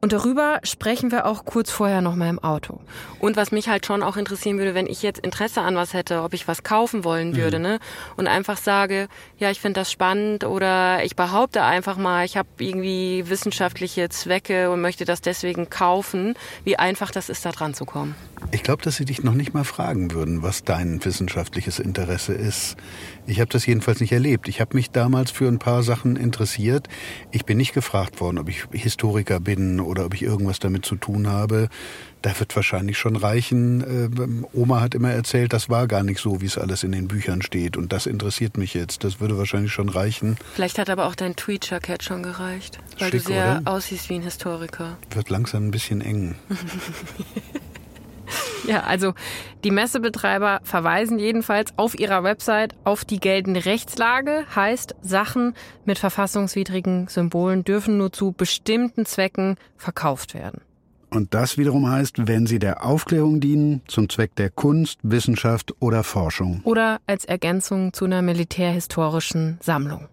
[0.00, 2.80] und darüber sprechen wir auch kurz vorher noch mal im Auto.
[3.18, 6.22] Und was mich halt schon auch interessieren würde, wenn ich jetzt Interesse an was hätte,
[6.22, 7.36] ob ich was kaufen wollen mhm.
[7.36, 7.78] würde, ne?
[8.16, 12.48] Und einfach sage, ja, ich finde das spannend oder ich behaupte einfach mal, ich habe
[12.58, 17.86] irgendwie wissenschaftliche Zwecke und möchte das deswegen kaufen, wie einfach das ist, da dran zu
[17.86, 18.14] kommen.
[18.52, 22.76] Ich glaube, dass sie dich noch nicht mal fragen würden, was dein wissenschaftliches Interesse ist.
[23.26, 24.48] Ich habe das jedenfalls nicht erlebt.
[24.48, 26.88] Ich habe mich damals für ein paar Sachen interessiert.
[27.32, 30.96] Ich bin nicht gefragt worden, ob ich Historiker bin oder ob ich irgendwas damit zu
[30.96, 31.68] tun habe.
[32.22, 33.80] Da wird wahrscheinlich schon reichen.
[33.80, 37.08] Äh, Oma hat immer erzählt, das war gar nicht so, wie es alles in den
[37.08, 37.76] Büchern steht.
[37.76, 39.02] Und das interessiert mich jetzt.
[39.02, 40.36] Das würde wahrscheinlich schon reichen.
[40.54, 42.78] Vielleicht hat aber auch dein Tweet-Jacket schon gereicht.
[42.98, 43.72] Weil Schick, du sehr oder?
[43.72, 44.98] aussiehst wie ein Historiker.
[45.10, 46.36] Wird langsam ein bisschen eng.
[48.66, 49.14] Ja, also
[49.62, 54.44] die Messebetreiber verweisen jedenfalls auf ihrer Website auf die geltende Rechtslage.
[54.56, 60.62] Heißt, Sachen mit verfassungswidrigen Symbolen dürfen nur zu bestimmten Zwecken verkauft werden.
[61.10, 66.02] Und das wiederum heißt, wenn sie der Aufklärung dienen, zum Zweck der Kunst, Wissenschaft oder
[66.02, 66.60] Forschung.
[66.64, 70.08] Oder als Ergänzung zu einer militärhistorischen Sammlung.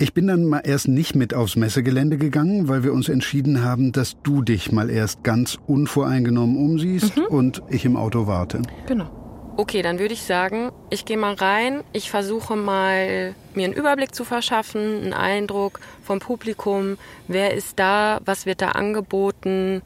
[0.00, 3.90] Ich bin dann mal erst nicht mit aufs Messegelände gegangen, weil wir uns entschieden haben,
[3.90, 8.62] dass du dich mal erst ganz unvoreingenommen umsiehst und ich im Auto warte.
[8.86, 9.10] Genau.
[9.56, 11.82] Okay, dann würde ich sagen, ich gehe mal rein.
[11.92, 16.96] Ich versuche mal, mir einen Überblick zu verschaffen, einen Eindruck vom Publikum.
[17.26, 18.20] Wer ist da?
[18.24, 19.82] Was wird da angeboten?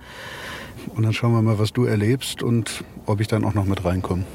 [0.94, 3.82] Und dann schauen wir mal, was du erlebst und ob ich dann auch noch mit
[3.82, 4.26] reinkomme.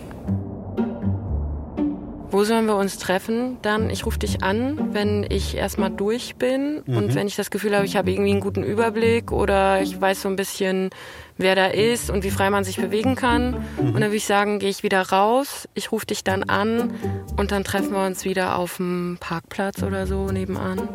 [2.29, 3.57] Wo sollen wir uns treffen?
[3.61, 7.75] Dann, ich rufe dich an, wenn ich erstmal durch bin und wenn ich das Gefühl
[7.75, 10.89] habe, ich habe irgendwie einen guten Überblick oder ich weiß so ein bisschen,
[11.37, 13.55] wer da ist und wie frei man sich bewegen kann.
[13.77, 16.91] Und dann würde ich sagen, gehe ich wieder raus, ich rufe dich dann an
[17.37, 20.89] und dann treffen wir uns wieder auf dem Parkplatz oder so nebenan.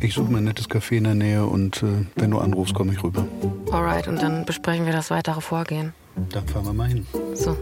[0.00, 2.92] Ich suche mir ein nettes Café in der Nähe und äh, wenn du anrufst, komme
[2.92, 3.26] ich rüber.
[3.70, 5.94] Alright, und dann besprechen wir das weitere Vorgehen.
[6.32, 7.06] Dann fahren wir mal hin.
[7.34, 7.56] So.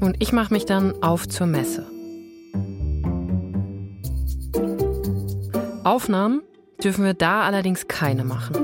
[0.00, 1.86] Und ich mache mich dann auf zur Messe.
[5.84, 6.42] Aufnahmen
[6.82, 8.54] dürfen wir da allerdings keine machen.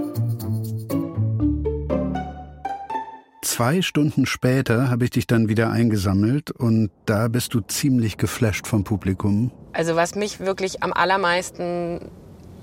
[3.43, 8.67] Zwei Stunden später habe ich dich dann wieder eingesammelt und da bist du ziemlich geflasht
[8.67, 9.53] vom Publikum.
[9.73, 12.01] Also was mich wirklich am allermeisten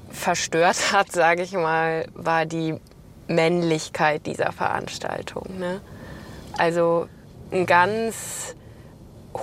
[0.09, 2.75] verstört hat, sage ich mal, war die
[3.27, 5.59] Männlichkeit dieser Veranstaltung.
[5.59, 5.81] Ne?
[6.57, 7.07] Also
[7.51, 8.55] ein ganz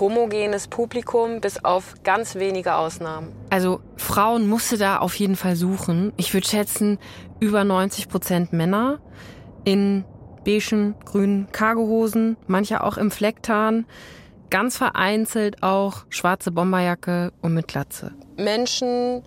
[0.01, 3.33] homogenes Publikum, bis auf ganz wenige Ausnahmen.
[3.51, 6.13] Also Frauen musste da auf jeden Fall suchen.
[6.17, 6.99] Ich würde schätzen,
[7.41, 9.01] über 90 Prozent Männer
[9.65, 10.05] in
[10.47, 13.85] beigen, grünen Cargohosen, manche auch im Flecktarn,
[14.49, 18.13] ganz vereinzelt auch schwarze Bomberjacke und mit Glatze.
[18.37, 19.23] Menschen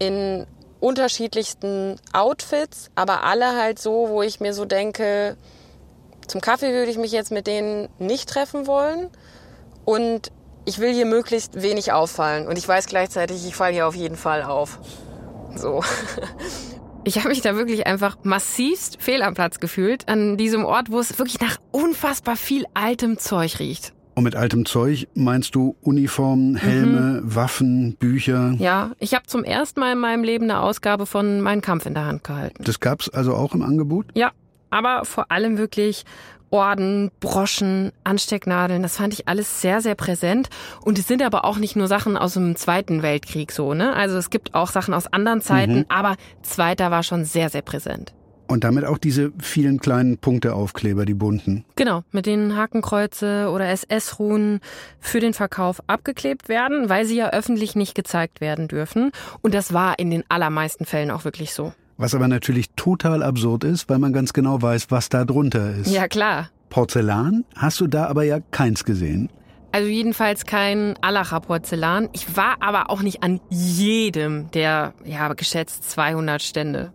[0.00, 0.46] in
[0.80, 5.36] unterschiedlichsten Outfits, aber alle halt so, wo ich mir so denke,
[6.26, 9.10] zum Kaffee würde ich mich jetzt mit denen nicht treffen wollen
[9.84, 10.30] und
[10.64, 14.16] ich will hier möglichst wenig auffallen und ich weiß gleichzeitig, ich falle hier auf jeden
[14.16, 14.78] Fall auf.
[15.56, 15.82] So.
[17.04, 21.00] Ich habe mich da wirklich einfach massivst fehl am Platz gefühlt, an diesem Ort, wo
[21.00, 23.92] es wirklich nach unfassbar viel altem Zeug riecht.
[24.14, 28.54] Und mit altem Zeug meinst du Uniformen, Helme, Waffen, Bücher?
[28.58, 31.94] Ja, ich habe zum ersten Mal in meinem Leben eine Ausgabe von Mein Kampf in
[31.94, 32.62] der Hand gehalten.
[32.62, 34.06] Das gab's also auch im Angebot?
[34.14, 34.30] Ja,
[34.70, 36.04] aber vor allem wirklich
[36.52, 40.50] Orden, Broschen, Anstecknadeln, das fand ich alles sehr, sehr präsent.
[40.84, 43.94] Und es sind aber auch nicht nur Sachen aus dem Zweiten Weltkrieg so, ne?
[43.94, 48.12] Also es gibt auch Sachen aus anderen Zeiten, aber Zweiter war schon sehr, sehr präsent.
[48.48, 51.64] Und damit auch diese vielen kleinen Punkteaufkleber, die bunten.
[51.74, 54.60] Genau, mit denen Hakenkreuze oder SS-Ruhen
[55.00, 59.10] für den Verkauf abgeklebt werden, weil sie ja öffentlich nicht gezeigt werden dürfen.
[59.40, 61.72] Und das war in den allermeisten Fällen auch wirklich so.
[62.02, 65.88] Was aber natürlich total absurd ist, weil man ganz genau weiß, was da drunter ist.
[65.88, 66.50] Ja, klar.
[66.68, 69.30] Porzellan hast du da aber ja keins gesehen.
[69.70, 72.08] Also jedenfalls kein Allacher Porzellan.
[72.12, 76.92] Ich war aber auch nicht an jedem der, ja, geschätzt 200 Stände.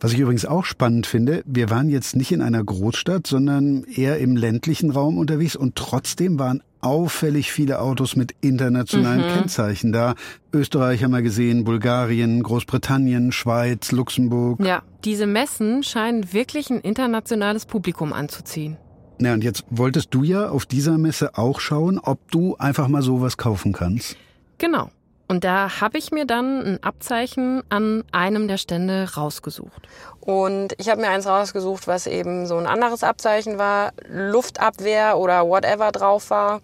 [0.00, 4.18] Was ich übrigens auch spannend finde, wir waren jetzt nicht in einer Großstadt, sondern eher
[4.18, 10.14] im ländlichen Raum unterwegs und trotzdem waren auffällig viele Autos mit internationalen Kennzeichen da.
[10.52, 14.60] Österreich haben wir gesehen, Bulgarien, Großbritannien, Schweiz, Luxemburg.
[14.64, 18.76] Ja, diese Messen scheinen wirklich ein internationales Publikum anzuziehen.
[19.18, 23.02] Na, und jetzt wolltest du ja auf dieser Messe auch schauen, ob du einfach mal
[23.02, 24.16] sowas kaufen kannst.
[24.58, 24.90] Genau.
[25.28, 29.88] Und da habe ich mir dann ein Abzeichen an einem der Stände rausgesucht.
[30.20, 35.48] Und ich habe mir eins rausgesucht, was eben so ein anderes Abzeichen war, Luftabwehr oder
[35.48, 36.60] whatever drauf war.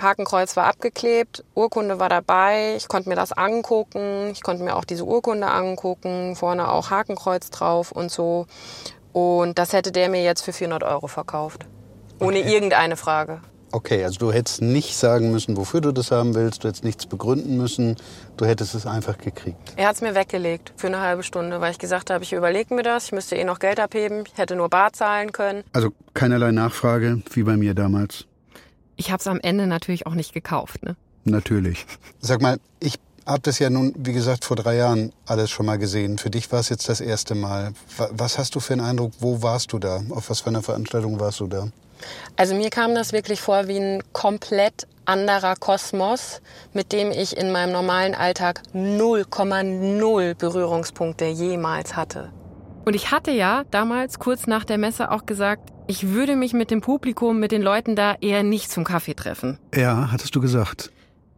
[0.00, 4.84] Hakenkreuz war abgeklebt, Urkunde war dabei, ich konnte mir das angucken, ich konnte mir auch
[4.84, 8.46] diese Urkunde angucken, vorne auch Hakenkreuz drauf und so.
[9.12, 11.66] Und das hätte der mir jetzt für 400 Euro verkauft.
[12.18, 13.40] Ohne irgendeine Frage.
[13.72, 17.06] Okay, also du hättest nicht sagen müssen, wofür du das haben willst, du hättest nichts
[17.06, 17.96] begründen müssen,
[18.36, 19.74] du hättest es einfach gekriegt.
[19.76, 22.74] Er hat es mir weggelegt für eine halbe Stunde, weil ich gesagt habe, ich überlege
[22.74, 25.62] mir das, ich müsste eh noch Geld abheben, ich hätte nur bar zahlen können.
[25.72, 28.26] Also keinerlei Nachfrage, wie bei mir damals.
[28.96, 30.82] Ich habe es am Ende natürlich auch nicht gekauft.
[30.82, 30.96] Ne?
[31.24, 31.86] Natürlich.
[32.20, 35.78] Sag mal, ich habe das ja nun, wie gesagt, vor drei Jahren alles schon mal
[35.78, 36.18] gesehen.
[36.18, 37.72] Für dich war es jetzt das erste Mal.
[38.10, 39.12] Was hast du für einen Eindruck?
[39.20, 40.02] Wo warst du da?
[40.10, 41.68] Auf was für einer Veranstaltung warst du da?
[42.36, 46.40] Also mir kam das wirklich vor wie ein komplett anderer Kosmos,
[46.72, 52.32] mit dem ich in meinem normalen Alltag 0,0 Berührungspunkte jemals hatte.
[52.84, 56.70] Und ich hatte ja damals kurz nach der Messe auch gesagt, ich würde mich mit
[56.70, 59.58] dem Publikum, mit den Leuten da eher nicht zum Kaffee treffen.
[59.74, 60.90] Ja, hattest du gesagt.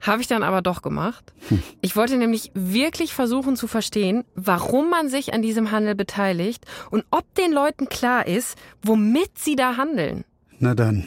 [0.03, 1.33] Habe ich dann aber doch gemacht.
[1.48, 1.62] Hm.
[1.81, 7.05] Ich wollte nämlich wirklich versuchen zu verstehen, warum man sich an diesem Handel beteiligt und
[7.11, 10.25] ob den Leuten klar ist, womit sie da handeln.
[10.64, 11.05] Na dann.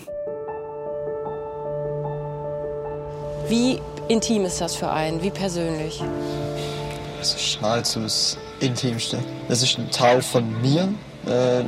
[3.47, 5.23] Wie intim ist das für einen?
[5.23, 6.03] Wie persönlich?
[7.19, 9.17] Das ist nahezu das Intimste.
[9.47, 10.93] Das ist ein Teil von mir.
[11.25, 11.63] Äh,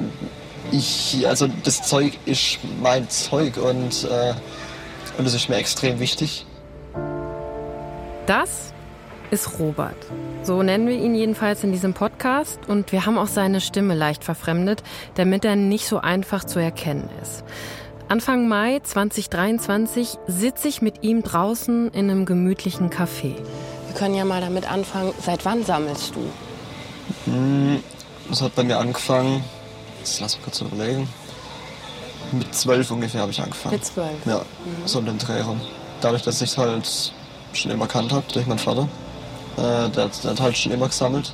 [0.74, 4.34] ich, also das Zeug ist mein Zeug und, äh,
[5.18, 6.46] und das ist mir extrem wichtig.
[8.26, 8.74] Das
[9.32, 9.98] ist Robert.
[10.44, 14.24] So nennen wir ihn jedenfalls in diesem Podcast und wir haben auch seine Stimme leicht
[14.24, 14.84] verfremdet,
[15.16, 17.44] damit er nicht so einfach zu erkennen ist.
[18.10, 23.36] Anfang Mai 2023 sitze ich mit ihm draußen in einem gemütlichen Café.
[23.88, 25.14] Wir können ja mal damit anfangen.
[25.20, 26.22] Seit wann sammelst du?
[27.26, 27.84] Hm,
[28.30, 29.44] das hat bei mir angefangen.
[30.00, 31.10] Jetzt lass mich kurz überlegen.
[32.32, 33.76] Mit zwölf ungefähr habe ich angefangen.
[33.76, 34.26] Mit zwölf?
[34.26, 34.88] Ja, mhm.
[34.88, 35.60] so in den Dreh rum.
[36.00, 37.14] Dadurch, dass ich es halt
[37.54, 38.88] schon immer kannt habe durch meinen Vater.
[39.58, 41.34] Äh, der, der hat halt schon immer gesammelt.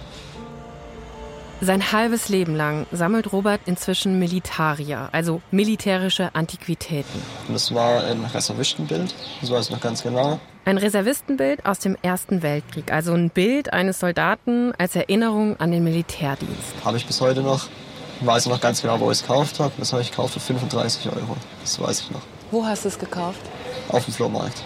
[1.61, 7.21] Sein halbes Leben lang sammelt Robert inzwischen Militaria, also militärische Antiquitäten.
[7.47, 10.41] Und das war ein Reservistenbild, das weiß ich noch ganz genau.
[10.65, 15.85] Ein Reservistenbild aus dem Ersten Weltkrieg, also ein Bild eines Soldaten als Erinnerung an den
[15.85, 16.73] Militärdienst.
[16.83, 17.67] Habe ich bis heute noch.
[18.19, 19.71] Ich weiß noch ganz genau, wo ich es gekauft habe.
[19.77, 21.37] Das habe ich gekauft für 35 Euro.
[21.61, 22.21] Das weiß ich noch.
[22.51, 23.41] Wo hast du es gekauft?
[23.89, 24.63] Auf dem Flohmarkt.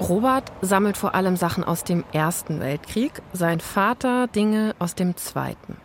[0.00, 5.76] Robert sammelt vor allem Sachen aus dem Ersten Weltkrieg, sein Vater Dinge aus dem Zweiten.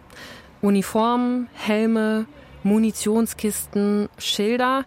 [0.62, 2.26] Uniformen, Helme,
[2.64, 4.86] Munitionskisten, Schilder.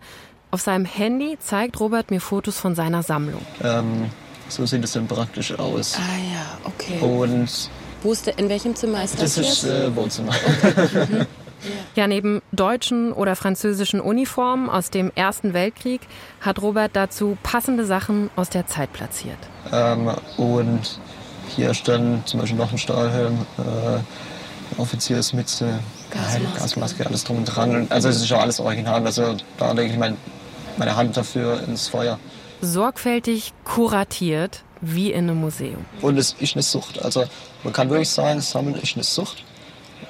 [0.50, 3.40] Auf seinem Handy zeigt Robert mir Fotos von seiner Sammlung.
[3.62, 4.10] Ähm,
[4.48, 5.96] so sieht es dann praktisch aus.
[5.96, 6.00] Ah
[6.34, 7.00] ja, okay.
[7.00, 7.70] Und
[8.02, 9.36] Wo ist der, in welchem Zimmer ist das?
[9.36, 10.32] Das ist äh, Wohnzimmer.
[10.32, 11.06] Okay.
[11.10, 11.26] Mhm.
[11.94, 16.00] Ja, neben deutschen oder französischen Uniformen aus dem Ersten Weltkrieg
[16.40, 19.38] hat Robert dazu passende Sachen aus der Zeit platziert.
[19.72, 20.98] Ähm, und
[21.54, 26.58] hier stand zum Beispiel noch ein Stahlhelm, äh, Offiziersmütze, Gasmaske.
[26.58, 27.86] Gasmaske, alles drum und dran.
[27.90, 29.04] Also es ist schon alles original.
[29.04, 30.16] Also da lege ich mein,
[30.76, 32.18] meine Hand dafür ins Feuer.
[32.60, 35.84] Sorgfältig kuratiert, wie in einem Museum.
[36.00, 37.02] Und es ist eine Sucht.
[37.02, 37.24] Also
[37.64, 39.44] man kann wirklich sagen, Sammeln ist eine Sucht.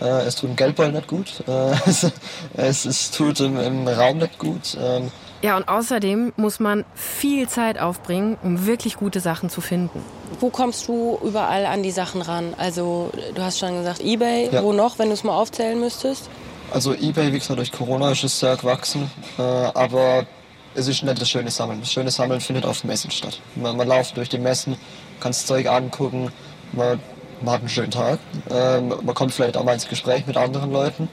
[0.03, 1.45] Äh, es tut dem Geldbeutel nicht gut.
[1.47, 1.75] Äh,
[2.57, 4.77] es, es, tut im, im, Raum nicht gut.
[4.81, 5.11] Ähm.
[5.43, 10.03] Ja, und außerdem muss man viel Zeit aufbringen, um wirklich gute Sachen zu finden.
[10.41, 12.55] Wo kommst du überall an die Sachen ran?
[12.59, 14.51] Also, du hast schon gesagt, Ebay.
[14.51, 14.63] Ja.
[14.63, 16.29] Wo noch, wenn du es mal aufzählen müsstest?
[16.73, 19.11] Also, Ebay, wie gesagt, durch Corona ist es sehr gewachsen.
[19.39, 20.27] Äh, aber
[20.75, 21.81] es ist nicht das schöne Sammeln.
[21.81, 23.41] Das schöne Sammeln findet auf Messen statt.
[23.57, 24.77] Man, man läuft durch die Messen,
[25.21, 26.33] kann das Zeug angucken,
[26.73, 26.99] man
[27.43, 28.19] man hat einen schönen Tag.
[28.51, 31.09] Ähm, man kommt vielleicht auch mal ins Gespräch mit anderen Leuten.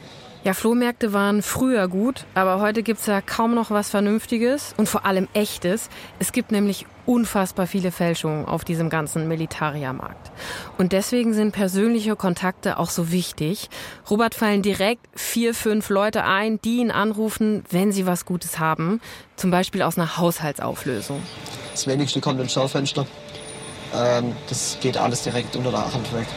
[0.46, 4.88] Ja, Flohmärkte waren früher gut, aber heute gibt es ja kaum noch was Vernünftiges und
[4.88, 5.90] vor allem echtes.
[6.18, 10.32] Es gibt nämlich unfassbar viele Fälschungen auf diesem ganzen Militariermarkt.
[10.78, 13.70] Und deswegen sind persönliche Kontakte auch so wichtig.
[14.10, 19.02] Robert fallen direkt vier, fünf Leute ein, die ihn anrufen, wenn sie was Gutes haben.
[19.36, 21.22] Zum Beispiel aus einer Haushaltsauflösung.
[21.74, 23.06] Das wenigste kommt ins Schaufenster.
[23.96, 26.28] Ähm, das geht alles direkt unter der Hand weg.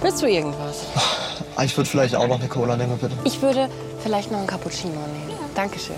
[0.00, 0.86] Willst du irgendwas?
[1.62, 3.14] Ich würde vielleicht auch noch eine Cola nehmen, bitte.
[3.24, 3.68] Ich würde
[4.02, 5.38] vielleicht noch einen Cappuccino nehmen.
[5.54, 5.96] Dankeschön.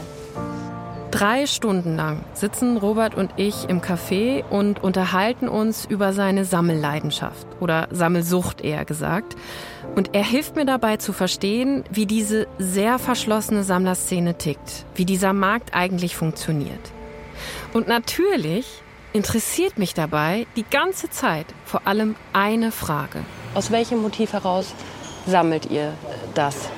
[1.11, 7.49] Drei Stunden lang sitzen Robert und ich im Café und unterhalten uns über seine Sammelleidenschaft
[7.59, 9.35] oder Sammelsucht eher gesagt.
[9.97, 15.33] Und er hilft mir dabei zu verstehen, wie diese sehr verschlossene Sammlerszene tickt, wie dieser
[15.33, 16.93] Markt eigentlich funktioniert.
[17.73, 18.67] Und natürlich
[19.13, 23.25] interessiert mich dabei die ganze Zeit vor allem eine Frage.
[23.55, 24.75] Aus welchem Motiv heraus
[25.27, 25.93] sammelt ihr
[26.35, 26.71] das?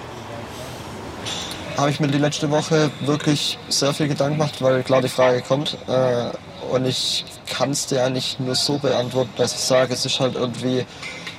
[1.76, 5.42] Habe ich mir die letzte Woche wirklich sehr viel Gedanken gemacht, weil klar die Frage
[5.42, 5.76] kommt.
[5.88, 6.30] Äh,
[6.72, 10.34] und ich kann es dir eigentlich nur so beantworten, dass ich sage, es ist halt
[10.34, 10.86] irgendwie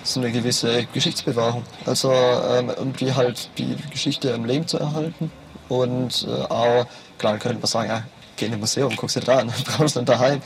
[0.03, 1.63] so eine gewisse Geschichtsbewahrung.
[1.85, 5.31] Also ähm, irgendwie halt die Geschichte im Leben zu erhalten.
[5.69, 6.85] Und äh, auch,
[7.17, 8.03] klar, könnte man sagen, ja,
[8.35, 10.41] geh in ein Museum, guck dir da an, brauchst du nicht daheim.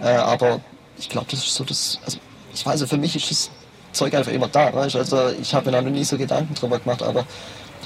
[0.00, 0.60] Äh, aber
[0.98, 2.18] ich glaube, das ist so das, also
[2.54, 3.50] ich weiß, für mich ist es
[3.92, 4.72] Zeug einfach immer da.
[4.74, 4.96] Weißt?
[4.96, 7.24] Also ich habe mir da noch nie so Gedanken drüber gemacht, aber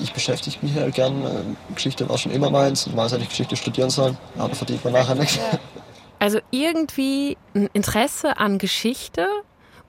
[0.02, 1.24] ich beschäftige mich halt gern.
[1.24, 2.86] Äh, Geschichte war schon immer meins.
[2.86, 5.38] Ich weiß, hätte ich Geschichte studieren sollen, aber verdient man nachher nichts.
[6.18, 9.26] Also irgendwie ein Interesse an Geschichte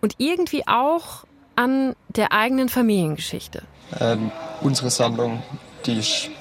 [0.02, 3.62] und irgendwie auch an der eigenen Familiengeschichte.
[4.00, 5.44] Ähm, unsere Sammlung,
[5.86, 6.32] die ist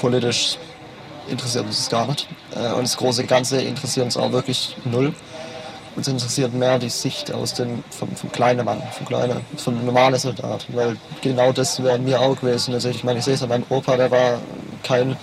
[0.00, 0.56] politisch
[1.28, 2.28] interessiert uns das gar nicht.
[2.54, 5.14] Äh, und das große Ganze interessiert uns auch wirklich null.
[5.98, 10.16] Uns interessiert mehr die Sicht aus dem, vom, vom kleinen Mann, vom kleinen, vom normalen
[10.16, 10.64] Soldat.
[10.72, 12.72] Weil genau das wäre mir auch gewesen.
[12.72, 14.38] Also ich meine, ich sehe es an meinem Opa, der war
[14.84, 15.16] kein,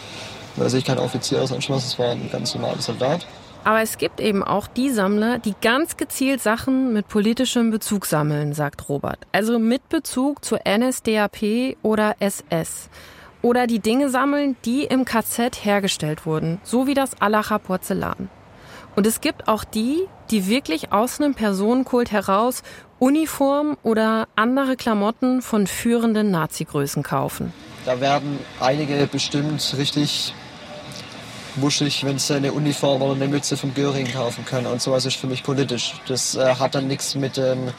[0.58, 3.26] weiß ich, kein Offizier sonst was, es war ein ganz normaler Soldat.
[3.64, 8.52] Aber es gibt eben auch die Sammler, die ganz gezielt Sachen mit politischem Bezug sammeln,
[8.52, 9.20] sagt Robert.
[9.32, 12.90] Also mit Bezug zur NSDAP oder SS.
[13.42, 18.28] Oder die Dinge sammeln, die im KZ hergestellt wurden, so wie das Allacher Porzellan.
[18.98, 22.64] Und es gibt auch die, die wirklich aus einem Personenkult heraus
[23.00, 27.54] Uniform oder andere Klamotten von führenden Nazi-Größen kaufen.
[27.86, 30.34] Da werden einige bestimmt richtig
[31.58, 34.68] wuschig, wenn sie eine Uniform oder eine Mütze vom Göring kaufen können.
[34.68, 35.94] Und sowas ist für mich politisch.
[36.08, 37.72] Das äh, hat dann nichts mit ähm,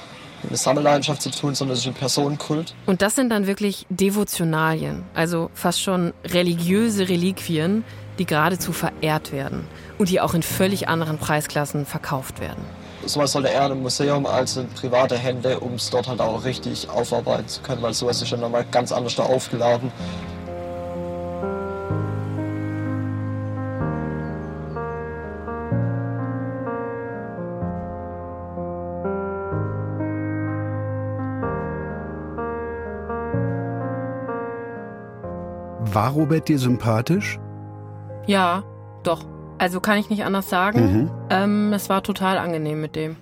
[0.49, 2.74] einer Sammelleidenschaft zu tun, sondern es ist ein Personenkult.
[2.86, 7.84] Und das sind dann wirklich Devotionalien, also fast schon religiöse Reliquien,
[8.18, 9.66] die geradezu verehrt werden
[9.99, 12.64] und die auch in völlig anderen Preisklassen verkauft werden.
[13.05, 16.90] Sowas sollte eher ein Museum als in private Hände, um es dort halt auch richtig
[16.90, 19.92] aufarbeiten zu können, weil sowas ist ja nochmal ganz anders da aufgeladen.
[35.92, 37.38] War Robert dir sympathisch?
[38.26, 38.64] Ja,
[39.03, 39.24] doch.
[39.59, 40.80] Also kann ich nicht anders sagen.
[40.80, 41.11] Mhm.
[41.30, 43.16] Ähm, es war total angenehm mit dem.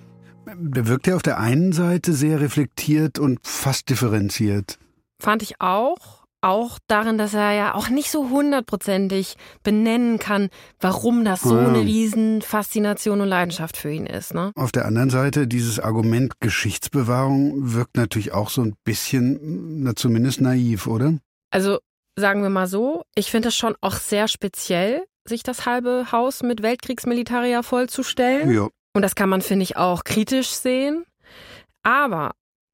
[0.47, 4.77] Der wirkt ja auf der einen Seite sehr reflektiert und fast differenziert.
[5.21, 6.25] Fand ich auch.
[6.41, 11.79] Auch darin, dass er ja auch nicht so hundertprozentig benennen kann, warum das so eine
[11.79, 14.35] Riesenfaszination und Leidenschaft für ihn ist.
[14.35, 14.51] Ne?
[14.55, 20.39] Auf der anderen Seite, dieses Argument Geschichtsbewahrung wirkt natürlich auch so ein bisschen, na zumindest
[20.39, 21.17] naiv, oder?
[21.49, 21.79] Also
[22.15, 26.43] sagen wir mal so, ich finde es schon auch sehr speziell, sich das halbe Haus
[26.43, 28.51] mit Weltkriegsmilitaria vollzustellen.
[28.51, 28.67] Ja.
[28.93, 31.05] Und das kann man, finde ich, auch kritisch sehen.
[31.83, 32.31] Aber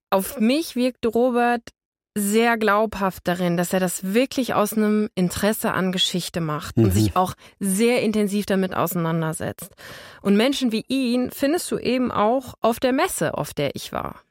[0.10, 1.70] auf mich wirkte Robert
[2.14, 6.86] sehr glaubhaft darin, dass er das wirklich aus einem Interesse an Geschichte macht mhm.
[6.86, 9.74] und sich auch sehr intensiv damit auseinandersetzt.
[10.22, 14.22] Und Menschen wie ihn findest du eben auch auf der Messe, auf der ich war.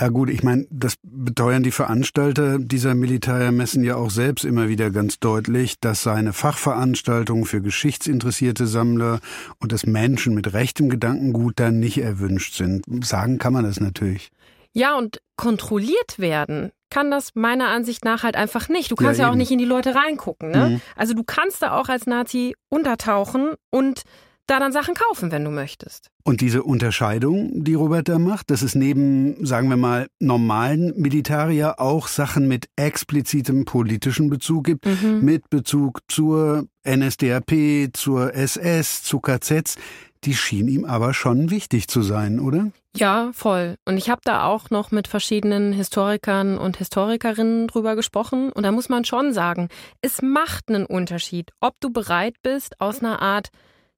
[0.00, 4.90] Ja gut, ich meine, das beteuern die Veranstalter dieser Militärmessen ja auch selbst immer wieder
[4.90, 9.20] ganz deutlich, dass seine Fachveranstaltungen für geschichtsinteressierte Sammler
[9.60, 12.84] und das Menschen mit rechtem Gedankengut dann nicht erwünscht sind.
[13.04, 14.32] Sagen kann man das natürlich.
[14.72, 18.90] Ja, und kontrolliert werden kann das meiner Ansicht nach halt einfach nicht.
[18.90, 20.50] Du kannst ja, ja auch nicht in die Leute reingucken.
[20.50, 20.68] Ne?
[20.68, 20.80] Mhm.
[20.96, 24.02] Also du kannst da auch als Nazi untertauchen und
[24.46, 26.10] da dann Sachen kaufen, wenn du möchtest.
[26.24, 31.80] Und diese Unterscheidung, die Robert da macht, dass es neben, sagen wir mal, normalen Militarier
[31.80, 35.20] auch Sachen mit explizitem politischen Bezug gibt, mhm.
[35.22, 39.76] mit Bezug zur NSDAP, zur SS, zu KZs,
[40.24, 42.70] die schien ihm aber schon wichtig zu sein, oder?
[42.96, 43.76] Ja, voll.
[43.84, 48.50] Und ich habe da auch noch mit verschiedenen Historikern und Historikerinnen drüber gesprochen.
[48.50, 49.68] Und da muss man schon sagen,
[50.00, 53.50] es macht einen Unterschied, ob du bereit bist, aus einer Art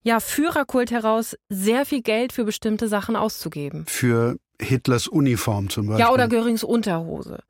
[0.03, 3.85] ja, Führerkult heraus sehr viel Geld für bestimmte Sachen auszugeben.
[3.87, 6.05] Für Hitlers Uniform zum Beispiel.
[6.05, 7.41] Ja, oder Görings Unterhose.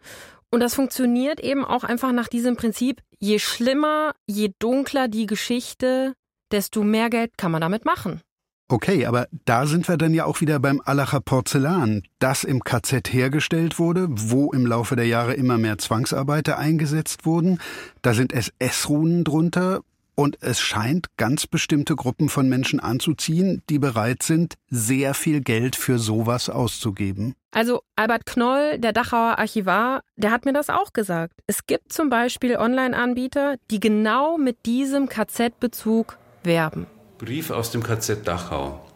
[0.50, 6.14] Und das funktioniert eben auch einfach nach diesem Prinzip, je schlimmer, je dunkler die Geschichte,
[6.50, 8.22] desto mehr Geld kann man damit machen.
[8.70, 13.10] Okay, aber da sind wir dann ja auch wieder beim Allacher Porzellan, das im KZ
[13.10, 17.60] hergestellt wurde, wo im Laufe der Jahre immer mehr Zwangsarbeiter eingesetzt wurden.
[18.02, 19.80] Da sind SS-Runen drunter
[20.18, 25.76] und es scheint ganz bestimmte Gruppen von Menschen anzuziehen, die bereit sind, sehr viel Geld
[25.76, 27.36] für sowas auszugeben.
[27.52, 31.34] Also Albert Knoll, der Dachauer Archivar, der hat mir das auch gesagt.
[31.46, 36.88] Es gibt zum Beispiel Online-Anbieter, die genau mit diesem KZ-Bezug werben.
[37.18, 38.87] Brief aus dem KZ Dachau.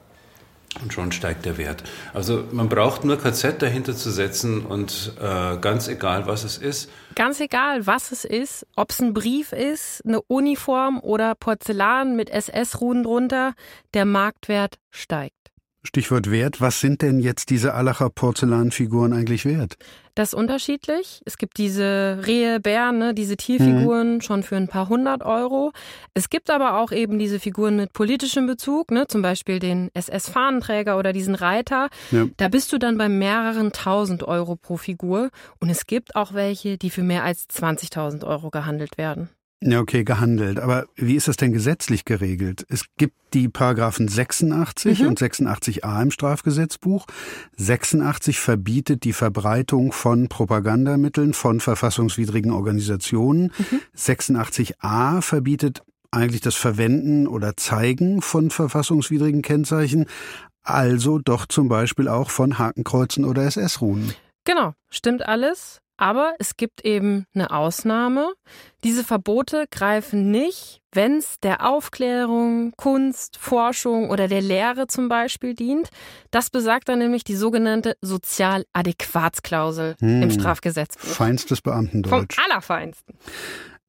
[0.81, 1.85] Und schon steigt der Wert.
[2.15, 6.91] Also man braucht nur KZ dahinter zu setzen und äh, ganz egal, was es ist.
[7.15, 12.31] Ganz egal, was es ist, ob es ein Brief ist, eine Uniform oder Porzellan mit
[12.31, 13.53] SS-Ruhen drunter,
[13.93, 15.42] der Marktwert steigt.
[15.85, 16.61] Stichwort Wert.
[16.61, 19.77] Was sind denn jetzt diese Allacher Porzellanfiguren eigentlich wert?
[20.15, 21.23] Das ist unterschiedlich.
[21.25, 24.21] Es gibt diese Rehe, Bären, ne, diese Tierfiguren mhm.
[24.21, 25.73] schon für ein paar hundert Euro.
[26.15, 30.99] Es gibt aber auch eben diese Figuren mit politischem Bezug, ne, zum Beispiel den SS-Fahnenträger
[30.99, 31.89] oder diesen Reiter.
[32.11, 32.27] Ja.
[32.37, 35.31] Da bist du dann bei mehreren tausend Euro pro Figur.
[35.61, 39.31] Und es gibt auch welche, die für mehr als 20.000 Euro gehandelt werden.
[39.65, 40.59] Ja, okay, gehandelt.
[40.59, 42.67] Aber wie ist das denn gesetzlich geregelt?
[42.69, 45.07] Es gibt die Paragraphen 86 mhm.
[45.07, 47.07] und 86a im Strafgesetzbuch.
[47.57, 53.53] 86 verbietet die Verbreitung von Propagandamitteln von verfassungswidrigen Organisationen.
[53.57, 53.81] Mhm.
[53.97, 60.07] 86a verbietet eigentlich das Verwenden oder Zeigen von verfassungswidrigen Kennzeichen,
[60.63, 64.13] also doch zum Beispiel auch von Hakenkreuzen oder SS-Runen.
[64.45, 65.81] Genau, stimmt alles.
[65.97, 68.33] Aber es gibt eben eine Ausnahme.
[68.83, 75.55] Diese Verbote greifen nicht, wenn es der Aufklärung, Kunst, Forschung oder der Lehre zum Beispiel
[75.55, 75.91] dient.
[76.31, 81.09] Das besagt dann nämlich die sogenannte Sozialadäquatsklausel hm, im Strafgesetzbuch.
[81.09, 82.37] Feinstes Beamtendeutsch.
[82.37, 83.15] Vom Allerfeinsten.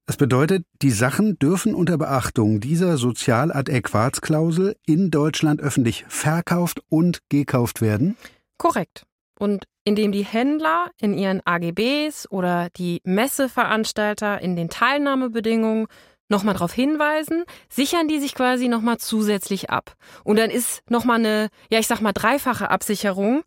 [0.06, 7.82] Das bedeutet, die Sachen dürfen unter Beachtung dieser Sozialadäquatsklausel in Deutschland öffentlich verkauft und gekauft
[7.82, 8.18] werden?
[8.58, 9.06] Korrekt.
[9.40, 15.88] Und indem die Händler in ihren AGBs oder die Messeveranstalter in den Teilnahmebedingungen
[16.30, 19.96] nochmal darauf hinweisen, sichern die sich quasi nochmal zusätzlich ab.
[20.24, 23.44] Und dann ist nochmal eine, ja ich sag mal, dreifache Absicherung,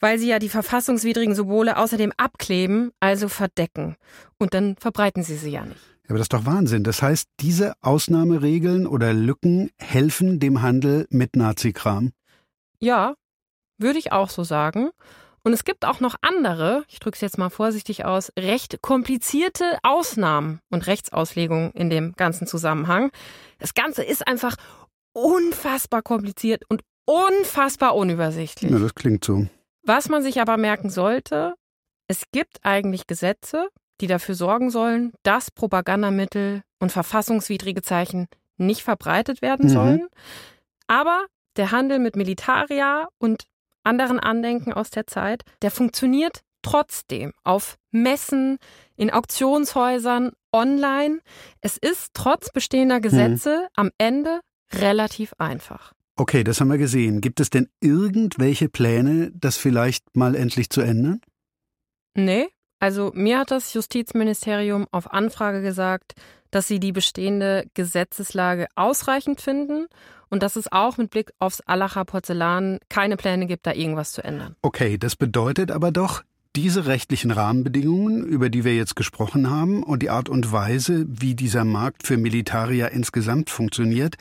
[0.00, 3.96] weil sie ja die verfassungswidrigen Symbole außerdem abkleben, also verdecken.
[4.38, 5.80] Und dann verbreiten sie sie ja nicht.
[6.08, 6.82] Aber das ist doch Wahnsinn.
[6.82, 12.10] Das heißt, diese Ausnahmeregeln oder Lücken helfen dem Handel mit Nazikram?
[12.80, 13.14] Ja,
[13.78, 14.90] würde ich auch so sagen.
[15.42, 19.78] Und es gibt auch noch andere, ich drücke es jetzt mal vorsichtig aus, recht komplizierte
[19.82, 23.10] Ausnahmen und Rechtsauslegungen in dem ganzen Zusammenhang.
[23.58, 24.56] Das Ganze ist einfach
[25.12, 28.70] unfassbar kompliziert und unfassbar unübersichtlich.
[28.70, 29.46] Ja, das klingt so.
[29.82, 31.54] Was man sich aber merken sollte,
[32.06, 33.68] es gibt eigentlich Gesetze,
[34.00, 38.26] die dafür sorgen sollen, dass Propagandamittel und verfassungswidrige Zeichen
[38.56, 39.72] nicht verbreitet werden mhm.
[39.72, 40.08] sollen.
[40.86, 41.26] Aber
[41.56, 43.44] der Handel mit Militaria und
[43.82, 48.58] anderen Andenken aus der Zeit, der funktioniert trotzdem auf Messen,
[48.96, 51.20] in Auktionshäusern, online.
[51.60, 53.68] Es ist trotz bestehender Gesetze hm.
[53.74, 54.40] am Ende
[54.72, 55.92] relativ einfach.
[56.16, 57.22] Okay, das haben wir gesehen.
[57.22, 61.20] Gibt es denn irgendwelche Pläne, das vielleicht mal endlich zu ändern?
[62.14, 66.12] Nee, also mir hat das Justizministerium auf Anfrage gesagt,
[66.50, 69.86] dass sie die bestehende Gesetzeslage ausreichend finden
[70.28, 74.22] und dass es auch mit Blick aufs Allacher Porzellan keine Pläne gibt, da irgendwas zu
[74.24, 74.56] ändern.
[74.62, 76.22] Okay, das bedeutet aber doch,
[76.56, 81.34] diese rechtlichen Rahmenbedingungen, über die wir jetzt gesprochen haben, und die Art und Weise, wie
[81.34, 84.16] dieser Markt für Militaria insgesamt funktioniert,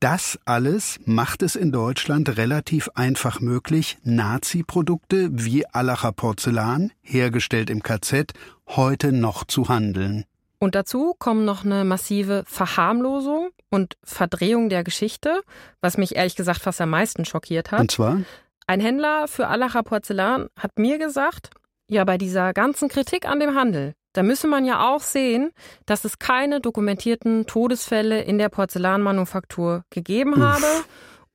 [0.00, 7.82] das alles macht es in Deutschland relativ einfach möglich, Nazi-Produkte wie Allacher Porzellan, hergestellt im
[7.82, 8.32] KZ,
[8.66, 10.24] heute noch zu handeln.
[10.62, 15.42] Und dazu kommen noch eine massive Verharmlosung und Verdrehung der Geschichte,
[15.80, 17.80] was mich ehrlich gesagt fast am meisten schockiert hat.
[17.80, 18.20] Und zwar?
[18.66, 21.50] Ein Händler für Allacher Porzellan hat mir gesagt,
[21.88, 25.50] ja, bei dieser ganzen Kritik an dem Handel, da müsse man ja auch sehen,
[25.86, 30.40] dass es keine dokumentierten Todesfälle in der Porzellanmanufaktur gegeben Uff.
[30.40, 30.84] habe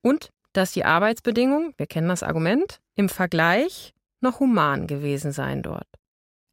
[0.02, 5.88] und dass die Arbeitsbedingungen, wir kennen das Argument, im Vergleich noch human gewesen seien dort.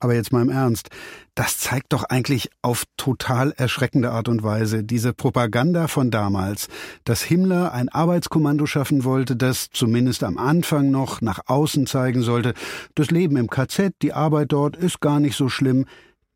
[0.03, 0.89] Aber jetzt mal im Ernst,
[1.33, 6.67] das zeigt doch eigentlich auf total erschreckende Art und Weise diese Propaganda von damals,
[7.05, 12.53] dass Himmler ein Arbeitskommando schaffen wollte, das zumindest am Anfang noch nach außen zeigen sollte,
[12.95, 15.85] das Leben im KZ, die Arbeit dort ist gar nicht so schlimm.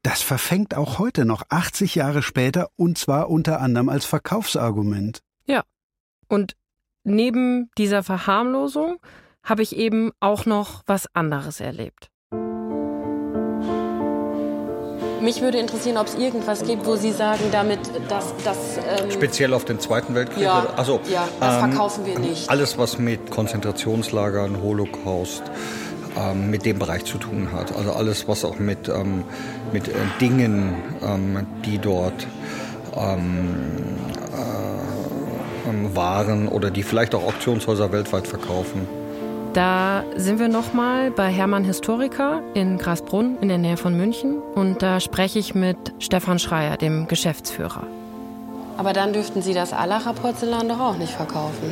[0.01, 5.19] Das verfängt auch heute noch 80 Jahre später und zwar unter anderem als Verkaufsargument.
[5.45, 5.63] Ja.
[6.29, 6.55] Und
[7.03, 8.99] neben dieser Verharmlosung
[9.43, 12.09] habe ich eben auch noch was anderes erlebt.
[15.21, 18.57] Mich würde interessieren, ob es irgendwas gibt, wo Sie sagen, damit, dass das.
[18.77, 20.43] Ähm Speziell auf den Zweiten Weltkrieg?
[20.43, 22.49] Ja, also, ja das ähm, verkaufen wir nicht.
[22.49, 25.43] Alles, was mit Konzentrationslagern, Holocaust,
[26.17, 27.75] ähm, mit dem Bereich zu tun hat.
[27.75, 29.23] Also alles, was auch mit, ähm,
[29.73, 32.27] mit äh, Dingen, ähm, die dort
[32.95, 33.97] ähm,
[34.33, 38.87] äh, waren oder die vielleicht auch Auktionshäuser weltweit verkaufen.
[39.57, 44.83] Da sind wir nochmal bei Hermann Historiker in Grasbrunn in der Nähe von München und
[44.83, 47.81] da spreche ich mit Stefan Schreier, dem Geschäftsführer.
[48.77, 51.71] Aber dann dürften Sie das Allacher Porzellan doch auch nicht verkaufen.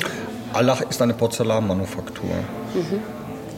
[0.54, 2.32] Allach ist eine Porzellanmanufaktur.
[2.74, 3.02] Mhm.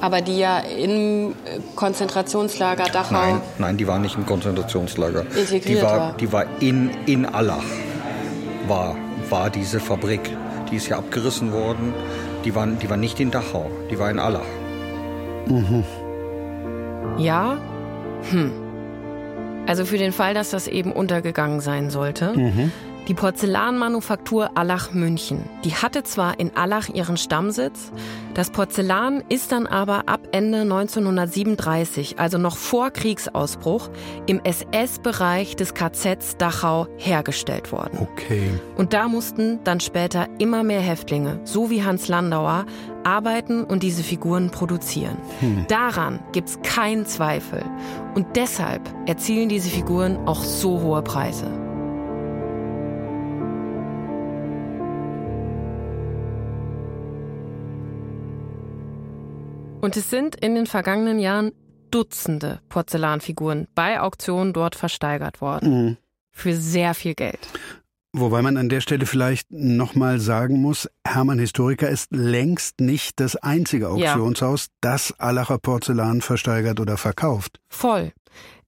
[0.02, 1.34] Aber die ja im
[1.78, 3.14] Konzentrationslager Dachau.
[3.14, 5.22] Nein, nein, die war nicht im Konzentrationslager.
[5.22, 6.14] Integriert die war, war.
[6.18, 7.64] Die war in, in Allach.
[8.68, 8.98] War
[9.30, 10.36] war diese Fabrik.
[10.70, 11.94] Die ist ja abgerissen worden.
[12.48, 14.46] Die war, die war nicht in Dachau, die war in Allach.
[15.48, 15.84] Mhm.
[17.18, 17.58] Ja?
[18.32, 18.54] Hm.
[19.68, 22.32] Also für den Fall, dass das eben untergegangen sein sollte.
[22.38, 22.72] Mhm.
[23.08, 27.94] Die Porzellanmanufaktur Allach München, die hatte zwar in Allach ihren Stammsitz,
[28.34, 33.90] das Porzellan ist dann aber ab Ende 1937, also noch vor Kriegsausbruch,
[34.26, 37.98] im SS-Bereich des KZs Dachau hergestellt worden.
[38.02, 38.60] Okay.
[38.76, 42.66] Und da mussten dann später immer mehr Häftlinge, so wie Hans Landauer,
[43.06, 45.18] arbeiten und diese Figuren produzieren.
[45.40, 45.66] Hm.
[45.70, 47.64] Daran gibt's keinen Zweifel.
[48.16, 51.67] Und deshalb erzielen diese Figuren auch so hohe Preise.
[59.82, 61.52] Und es sind in den vergangenen Jahren
[61.92, 65.86] Dutzende Porzellanfiguren bei Auktionen dort versteigert worden.
[65.86, 65.98] Mhm.
[66.32, 67.40] Für sehr viel Geld.
[68.14, 73.36] Wobei man an der Stelle vielleicht nochmal sagen muss, Hermann Historiker ist längst nicht das
[73.36, 74.74] einzige Auktionshaus, ja.
[74.82, 77.60] das Allacher Porzellan versteigert oder verkauft.
[77.70, 78.12] Voll.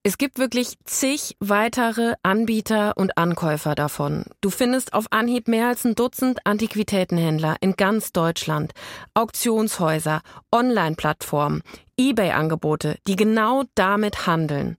[0.01, 4.23] Es gibt wirklich zig weitere Anbieter und Ankäufer davon.
[4.39, 8.71] Du findest auf Anhieb mehr als ein Dutzend Antiquitätenhändler in ganz Deutschland,
[9.13, 10.21] Auktionshäuser,
[10.53, 11.63] Online-Plattformen,
[11.97, 14.77] eBay-Angebote, die genau damit handeln.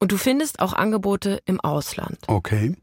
[0.00, 2.18] Und du findest auch Angebote im Ausland.
[2.26, 2.76] Okay.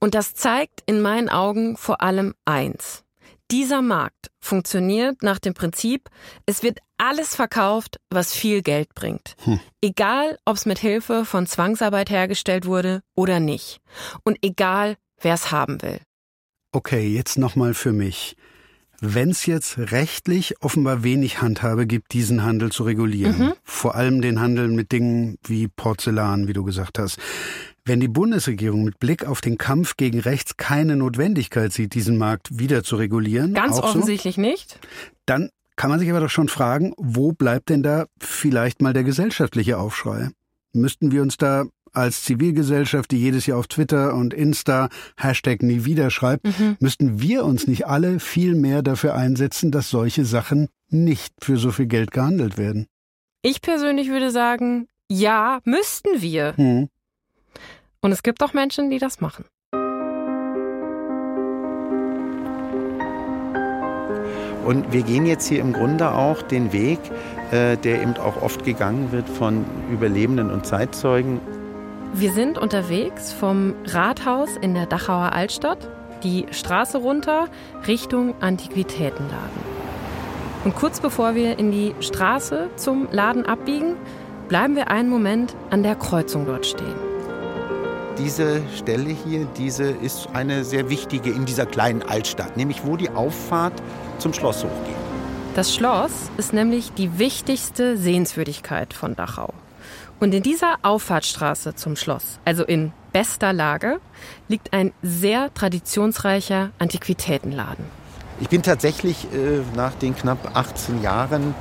[0.00, 3.04] Und das zeigt in meinen Augen vor allem eins.
[3.52, 6.08] Dieser Markt funktioniert nach dem Prinzip,
[6.46, 9.34] es wird alles verkauft, was viel Geld bringt.
[9.44, 9.60] Hm.
[9.82, 13.82] Egal, ob es mit Hilfe von Zwangsarbeit hergestellt wurde oder nicht.
[14.24, 16.00] Und egal, wer es haben will.
[16.72, 18.38] Okay, jetzt nochmal für mich.
[19.02, 23.52] Wenn es jetzt rechtlich offenbar wenig Handhabe gibt, diesen Handel zu regulieren, mhm.
[23.64, 27.18] vor allem den Handel mit Dingen wie Porzellan, wie du gesagt hast,
[27.84, 32.58] wenn die Bundesregierung mit Blick auf den Kampf gegen rechts keine Notwendigkeit sieht, diesen Markt
[32.58, 34.78] wieder zu regulieren, ganz offensichtlich so, nicht,
[35.26, 39.04] dann kann man sich aber doch schon fragen, wo bleibt denn da vielleicht mal der
[39.04, 40.30] gesellschaftliche Aufschrei?
[40.72, 45.84] Müssten wir uns da als Zivilgesellschaft, die jedes Jahr auf Twitter und Insta Hashtag nie
[45.84, 46.76] wieder schreibt, mhm.
[46.80, 51.70] müssten wir uns nicht alle viel mehr dafür einsetzen, dass solche Sachen nicht für so
[51.70, 52.86] viel Geld gehandelt werden?
[53.42, 56.54] Ich persönlich würde sagen, ja, müssten wir.
[56.56, 56.88] Mhm.
[58.04, 59.44] Und es gibt auch Menschen, die das machen.
[64.66, 66.98] Und wir gehen jetzt hier im Grunde auch den Weg,
[67.50, 71.40] äh, der eben auch oft gegangen wird von Überlebenden und Zeitzeugen.
[72.12, 75.88] Wir sind unterwegs vom Rathaus in der Dachauer Altstadt,
[76.22, 77.48] die Straße runter
[77.86, 79.72] Richtung Antiquitätenladen.
[80.64, 83.94] Und kurz bevor wir in die Straße zum Laden abbiegen,
[84.48, 87.11] bleiben wir einen Moment an der Kreuzung dort stehen.
[88.24, 93.10] Diese Stelle hier, diese ist eine sehr wichtige in dieser kleinen Altstadt, nämlich wo die
[93.10, 93.72] Auffahrt
[94.18, 94.94] zum Schloss hochgeht.
[95.56, 99.52] Das Schloss ist nämlich die wichtigste Sehenswürdigkeit von Dachau.
[100.20, 103.98] Und in dieser Auffahrtsstraße zum Schloss, also in bester Lage,
[104.46, 107.84] liegt ein sehr traditionsreicher Antiquitätenladen.
[108.40, 111.56] Ich bin tatsächlich äh, nach den knapp 18 Jahren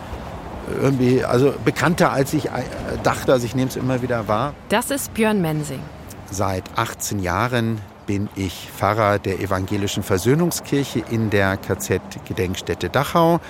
[0.80, 2.50] irgendwie, also bekannter als ich äh,
[3.02, 4.54] dachte, also ich nehme es immer wieder wahr.
[4.70, 5.82] Das ist Björn Mensing.
[6.34, 13.42] Seit 18 Jahren bin ich Pfarrer der Evangelischen Versöhnungskirche in der KZ-Gedenkstätte Dachau.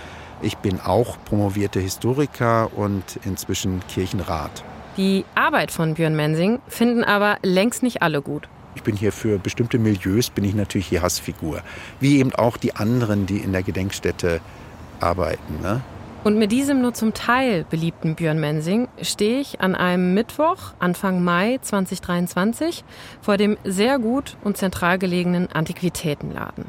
[0.41, 4.63] Ich bin auch promovierter Historiker und inzwischen Kirchenrat.
[4.97, 8.49] Die Arbeit von Björn Mensing finden aber längst nicht alle gut.
[8.73, 11.61] Ich bin hier für bestimmte Milieus, bin ich natürlich die Hassfigur.
[11.99, 14.41] Wie eben auch die anderen, die in der Gedenkstätte
[14.99, 15.61] arbeiten.
[15.61, 15.81] Ne?
[16.23, 21.23] Und mit diesem nur zum Teil beliebten Björn Mensing stehe ich an einem Mittwoch, Anfang
[21.23, 22.83] Mai 2023,
[23.21, 26.65] vor dem sehr gut und zentral gelegenen Antiquitätenladen.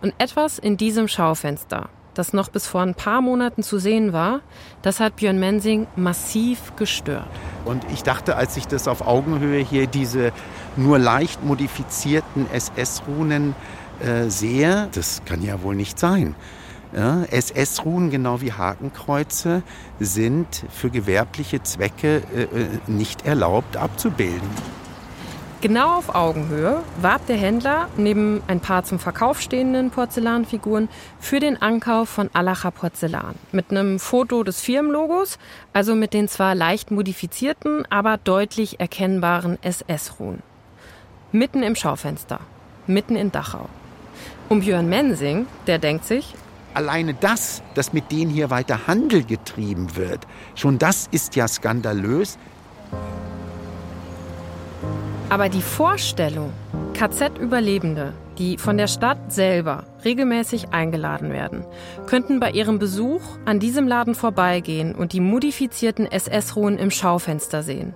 [0.00, 4.40] Und etwas in diesem Schaufenster, das noch bis vor ein paar Monaten zu sehen war,
[4.80, 7.28] das hat Björn Mensing massiv gestört.
[7.66, 10.32] Und ich dachte, als ich das auf Augenhöhe hier diese
[10.76, 13.54] nur leicht modifizierten SS-Runen
[14.00, 16.34] äh, sehe, das kann ja wohl nicht sein.
[16.96, 19.62] Ja, SS-Ruhen, genau wie Hakenkreuze,
[20.00, 22.48] sind für gewerbliche Zwecke äh, äh,
[22.86, 24.48] nicht erlaubt abzubilden.
[25.60, 31.60] Genau auf Augenhöhe warb der Händler neben ein paar zum Verkauf stehenden Porzellanfiguren für den
[31.60, 33.34] Ankauf von Allacher Porzellan.
[33.50, 35.36] Mit einem Foto des Firmenlogos,
[35.72, 40.44] also mit den zwar leicht modifizierten, aber deutlich erkennbaren SS-Ruhen.
[41.32, 42.38] Mitten im Schaufenster,
[42.86, 43.68] mitten in Dachau.
[44.48, 46.34] Und Björn Mensing, der denkt sich,
[46.78, 52.38] alleine das, dass mit denen hier weiter Handel getrieben wird, schon das ist ja skandalös.
[55.28, 56.52] Aber die Vorstellung,
[56.94, 61.66] KZ-Überlebende, die von der Stadt selber regelmäßig eingeladen werden,
[62.06, 67.92] könnten bei ihrem Besuch an diesem Laden vorbeigehen und die modifizierten SS-Ruhen im Schaufenster sehen.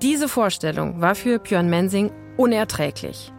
[0.00, 3.30] Diese Vorstellung war für Björn Mensing unerträglich.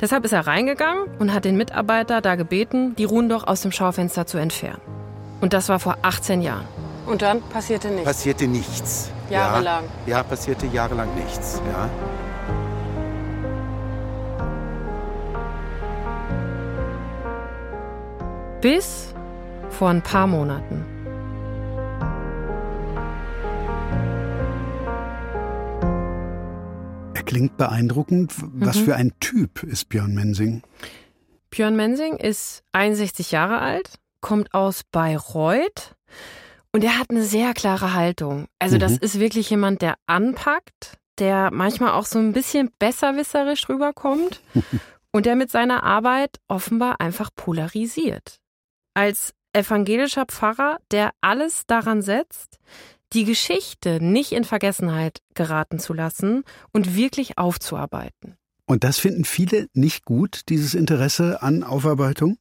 [0.00, 3.72] Deshalb ist er reingegangen und hat den Mitarbeiter da gebeten, die Ruhen doch aus dem
[3.72, 4.80] Schaufenster zu entfernen.
[5.40, 6.66] Und das war vor 18 Jahren.
[7.06, 8.04] Und dann passierte nichts.
[8.04, 9.10] Passierte nichts.
[9.30, 9.84] Jahrelang.
[10.06, 11.62] Ja, ja passierte jahrelang nichts.
[11.72, 11.88] Ja.
[18.60, 19.14] Bis
[19.70, 20.95] vor ein paar Monaten.
[27.36, 28.32] Klingt beeindruckend.
[28.54, 28.84] Was Mhm.
[28.86, 30.62] für ein Typ ist Björn Mensing?
[31.50, 35.94] Björn Mensing ist 61 Jahre alt, kommt aus Bayreuth
[36.72, 38.46] und er hat eine sehr klare Haltung.
[38.58, 38.98] Also das Mhm.
[39.02, 44.40] ist wirklich jemand, der anpackt, der manchmal auch so ein bisschen besserwisserisch rüberkommt
[45.12, 48.38] und der mit seiner Arbeit offenbar einfach polarisiert.
[48.94, 52.58] Als evangelischer Pfarrer, der alles daran setzt,
[53.12, 58.36] die Geschichte nicht in Vergessenheit geraten zu lassen und wirklich aufzuarbeiten.
[58.66, 62.36] Und das finden viele nicht gut, dieses Interesse an Aufarbeitung?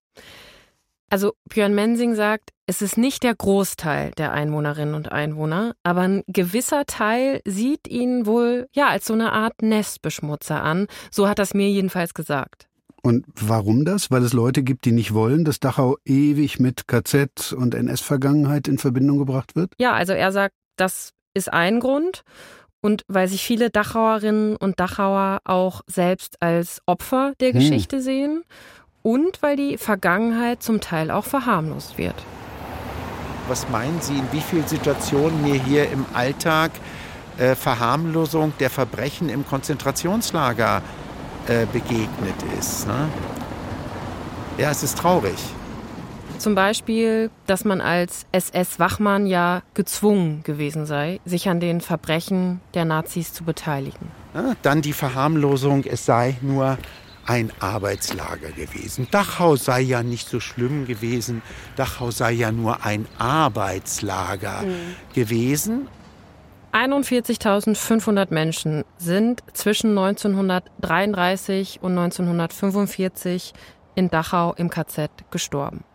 [1.10, 6.24] Also Björn Mensing sagt, es ist nicht der Großteil der Einwohnerinnen und Einwohner, aber ein
[6.28, 10.88] gewisser Teil sieht ihn wohl ja als so eine Art Nestbeschmutzer an.
[11.12, 12.68] So hat das mir jedenfalls gesagt.
[13.06, 14.10] Und warum das?
[14.10, 18.80] Weil es Leute gibt, die nicht wollen, dass Dachau ewig mit KZ und NS-Vergangenheit in
[18.80, 19.74] Verbindung gebracht wird?
[19.78, 22.24] Ja, also er sagt, das ist ein Grund.
[22.82, 27.60] Und weil sich viele Dachauerinnen und Dachauer auch selbst als Opfer der Hm.
[27.60, 28.44] Geschichte sehen
[29.04, 32.16] und weil die Vergangenheit zum Teil auch verharmlost wird.
[33.48, 36.72] Was meinen Sie, in wie vielen Situationen mir hier im Alltag
[37.38, 41.05] äh, Verharmlosung der Verbrechen im Konzentrationslager äh,
[41.72, 42.88] begegnet ist?
[42.88, 43.10] Ne?
[44.58, 45.38] Ja, es ist traurig.
[46.38, 52.86] Zum Beispiel, dass man als SS-Wachmann ja gezwungen gewesen sei, sich an den Verbrechen der
[52.86, 54.12] Nazis zu beteiligen.
[54.34, 56.78] Ja, dann die Verharmlosung, es sei nur
[57.26, 59.08] ein Arbeitslager gewesen.
[59.12, 61.42] Dachau sei ja nicht so schlimm gewesen.
[61.76, 64.64] Dachau sei ja nur ein Arbeitslager
[65.14, 65.88] gewesen.
[66.76, 73.54] 41.500 Menschen sind zwischen 1933 und 1945
[73.96, 75.86] in Dachau im KZ gestorben.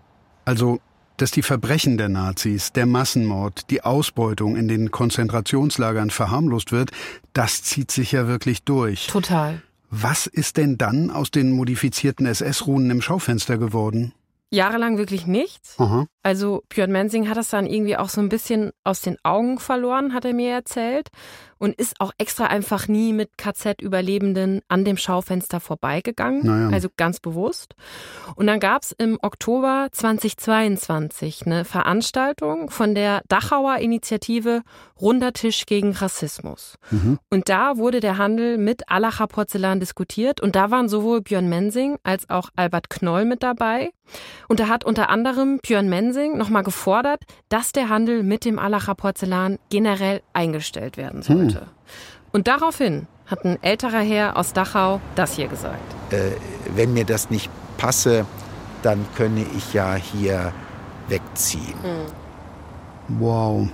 [0.46, 0.80] Also,
[1.18, 6.92] dass die Verbrechen der Nazis, der Massenmord, die Ausbeutung in den Konzentrationslagern verharmlost wird,
[7.34, 9.08] das zieht sich ja wirklich durch.
[9.08, 9.60] Total.
[9.90, 14.14] Was ist denn dann aus den modifizierten SS-Runen im Schaufenster geworden?
[14.50, 15.78] Jahrelang wirklich nichts.
[15.78, 16.06] Aha.
[16.22, 20.12] Also Björn Mensing hat das dann irgendwie auch so ein bisschen aus den Augen verloren,
[20.12, 21.08] hat er mir erzählt.
[21.62, 26.46] Und ist auch extra einfach nie mit KZ-Überlebenden an dem Schaufenster vorbeigegangen.
[26.46, 26.70] Naja.
[26.72, 27.74] Also ganz bewusst.
[28.34, 34.62] Und dann gab es im Oktober 2022 eine Veranstaltung von der Dachauer Initiative
[34.98, 36.78] Runder Tisch gegen Rassismus.
[37.28, 40.40] Und da wurde der Handel mit Allacher Porzellan diskutiert.
[40.40, 43.90] Und da waren sowohl Björn Mensing als auch Albert Knoll mit dabei.
[44.48, 48.94] Und da hat unter anderem Björn Mensing nochmal gefordert, dass der Handel mit dem Allacher
[48.94, 51.66] Porzellan generell eingestellt werden sollte.
[52.32, 55.80] Und daraufhin hat ein älterer Herr aus Dachau das hier gesagt.
[56.12, 56.32] Äh,
[56.74, 58.26] wenn mir das nicht passe,
[58.82, 60.52] dann könne ich ja hier
[61.08, 61.74] wegziehen.
[63.08, 63.68] Wow.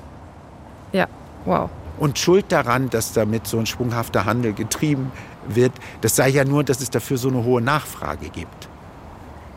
[0.93, 1.07] Ja,
[1.45, 1.71] wow.
[1.99, 5.13] Und Schuld daran, dass damit so ein schwunghafter Handel getrieben
[5.49, 8.69] wird, das sei ja nur, dass es dafür so eine hohe Nachfrage gibt.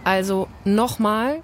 [0.04, 1.42] Also nochmal,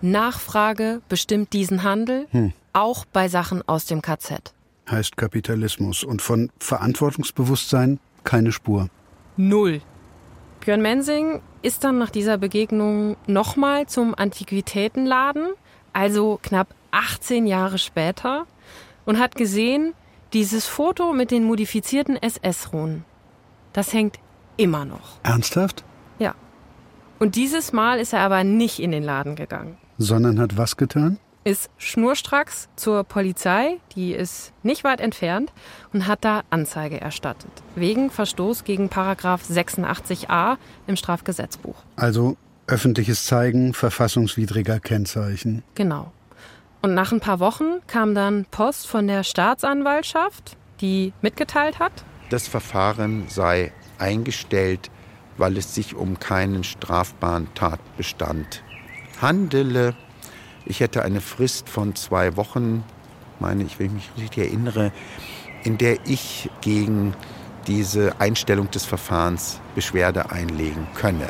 [0.00, 2.26] Nachfrage bestimmt diesen Handel,
[2.72, 4.54] auch bei Sachen aus dem KZ.
[4.90, 6.04] Heißt Kapitalismus.
[6.04, 8.88] Und von Verantwortungsbewusstsein keine Spur.
[9.36, 9.80] Null.
[10.60, 15.48] Björn Mensing ist dann nach dieser Begegnung nochmal zum Antiquitätenladen,
[15.92, 18.46] also knapp 18 Jahre später,
[19.04, 19.94] und hat gesehen,
[20.32, 23.04] dieses Foto mit den modifizierten SS-Runen,
[23.72, 24.18] das hängt
[24.56, 25.20] immer noch.
[25.22, 25.84] Ernsthaft?
[26.18, 26.34] Ja.
[27.18, 29.78] Und dieses Mal ist er aber nicht in den Laden gegangen.
[29.98, 31.18] Sondern hat was getan?
[31.44, 35.52] Ist schnurstracks zur Polizei, die ist nicht weit entfernt,
[35.92, 37.50] und hat da Anzeige erstattet.
[37.74, 41.76] Wegen Verstoß gegen Paragraph 86a im Strafgesetzbuch.
[41.96, 42.36] Also
[42.66, 45.62] öffentliches Zeigen verfassungswidriger Kennzeichen.
[45.74, 46.12] Genau.
[46.82, 51.92] Und nach ein paar Wochen kam dann Post von der Staatsanwaltschaft, die mitgeteilt hat,
[52.30, 54.90] Das Verfahren sei eingestellt,
[55.38, 58.62] weil es sich um keinen strafbaren Tatbestand
[59.20, 59.94] handele.
[60.64, 62.84] Ich hätte eine Frist von zwei Wochen,
[63.40, 64.92] meine ich, wenn ich mich richtig erinnere,
[65.64, 67.14] in der ich gegen
[67.66, 71.28] diese Einstellung des Verfahrens Beschwerde einlegen könne.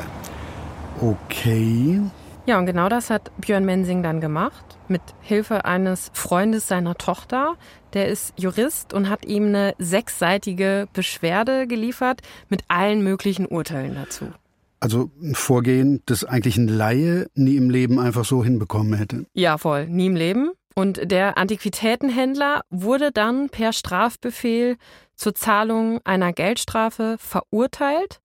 [1.01, 2.01] Okay.
[2.45, 7.55] Ja, und genau das hat Björn Mensing dann gemacht, mit Hilfe eines Freundes seiner Tochter.
[7.93, 14.31] Der ist Jurist und hat ihm eine sechsseitige Beschwerde geliefert mit allen möglichen Urteilen dazu.
[14.79, 19.25] Also ein Vorgehen, das eigentlich ein Laie nie im Leben einfach so hinbekommen hätte.
[19.33, 20.51] Ja, voll, nie im Leben.
[20.75, 24.77] Und der Antiquitätenhändler wurde dann per Strafbefehl
[25.15, 28.21] zur Zahlung einer Geldstrafe verurteilt.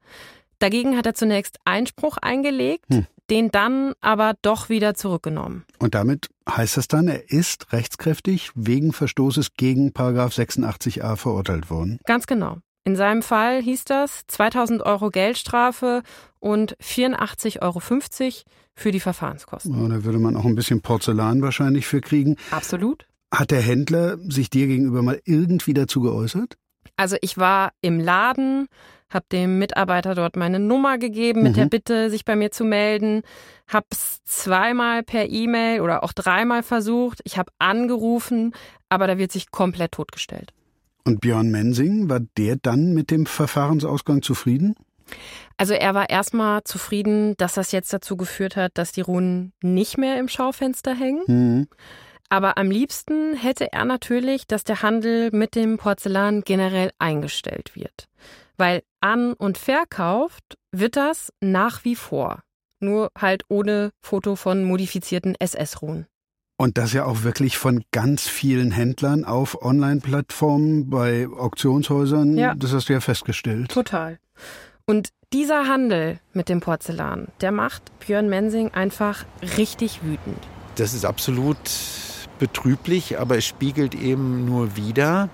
[0.61, 3.07] Dagegen hat er zunächst Einspruch eingelegt, hm.
[3.29, 5.65] den dann aber doch wieder zurückgenommen.
[5.81, 11.99] Und damit heißt das dann, er ist rechtskräftig wegen Verstoßes gegen 86a verurteilt worden?
[12.05, 12.59] Ganz genau.
[12.85, 16.03] In seinem Fall hieß das 2000 Euro Geldstrafe
[16.45, 17.81] und 84,50 Euro
[18.75, 19.81] für die Verfahrenskosten.
[19.81, 22.37] Ja, da würde man auch ein bisschen Porzellan wahrscheinlich für kriegen.
[22.51, 23.07] Absolut.
[23.33, 26.59] Hat der Händler sich dir gegenüber mal irgendwie dazu geäußert?
[26.97, 28.69] Also ich war im Laden,
[29.09, 31.57] habe dem Mitarbeiter dort meine Nummer gegeben mit mhm.
[31.57, 33.23] der Bitte, sich bei mir zu melden,
[33.67, 37.23] habe es zweimal per E-Mail oder auch dreimal versucht.
[37.25, 38.53] Ich habe angerufen,
[38.91, 40.53] aber da wird sich komplett totgestellt.
[41.05, 44.75] Und Björn Mensing, war der dann mit dem Verfahrensausgang zufrieden?
[45.57, 49.99] Also er war erstmal zufrieden, dass das jetzt dazu geführt hat, dass die Runen nicht
[49.99, 51.23] mehr im Schaufenster hängen.
[51.27, 51.69] Mhm.
[52.29, 58.09] Aber am liebsten hätte er natürlich, dass der Handel mit dem Porzellan generell eingestellt wird.
[58.57, 62.41] Weil an- und verkauft wird das nach wie vor.
[62.81, 66.07] Nur halt ohne Foto von modifizierten SS-Runen.
[66.57, 72.37] Und das ja auch wirklich von ganz vielen Händlern auf Online-Plattformen, bei Auktionshäusern.
[72.37, 72.55] Ja.
[72.55, 73.71] Das hast du ja festgestellt.
[73.71, 74.19] Total.
[74.87, 79.25] Und dieser Handel mit dem Porzellan, der macht Björn Mensing einfach
[79.57, 80.37] richtig wütend.
[80.77, 81.57] Das ist absolut
[82.39, 85.31] betrüblich, aber es spiegelt eben nur wieder,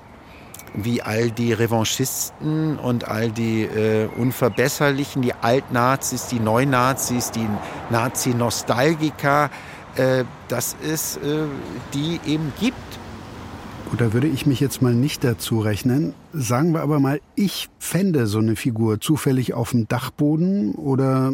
[0.74, 7.48] wie all die Revanchisten und all die äh, Unverbesserlichen, die Altnazis, die Neunazis, die
[7.90, 9.50] Nazi-Nostalgiker,
[9.96, 11.46] äh, dass es äh,
[11.92, 12.76] die eben gibt.
[13.90, 16.14] Und da würde ich mich jetzt mal nicht dazu rechnen.
[16.32, 21.32] Sagen wir aber mal, ich fände so eine Figur zufällig auf dem Dachboden oder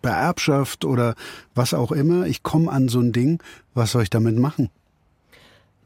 [0.00, 1.14] bei Erbschaft oder
[1.54, 2.26] was auch immer.
[2.26, 3.42] Ich komme an so ein Ding.
[3.74, 4.70] Was soll ich damit machen?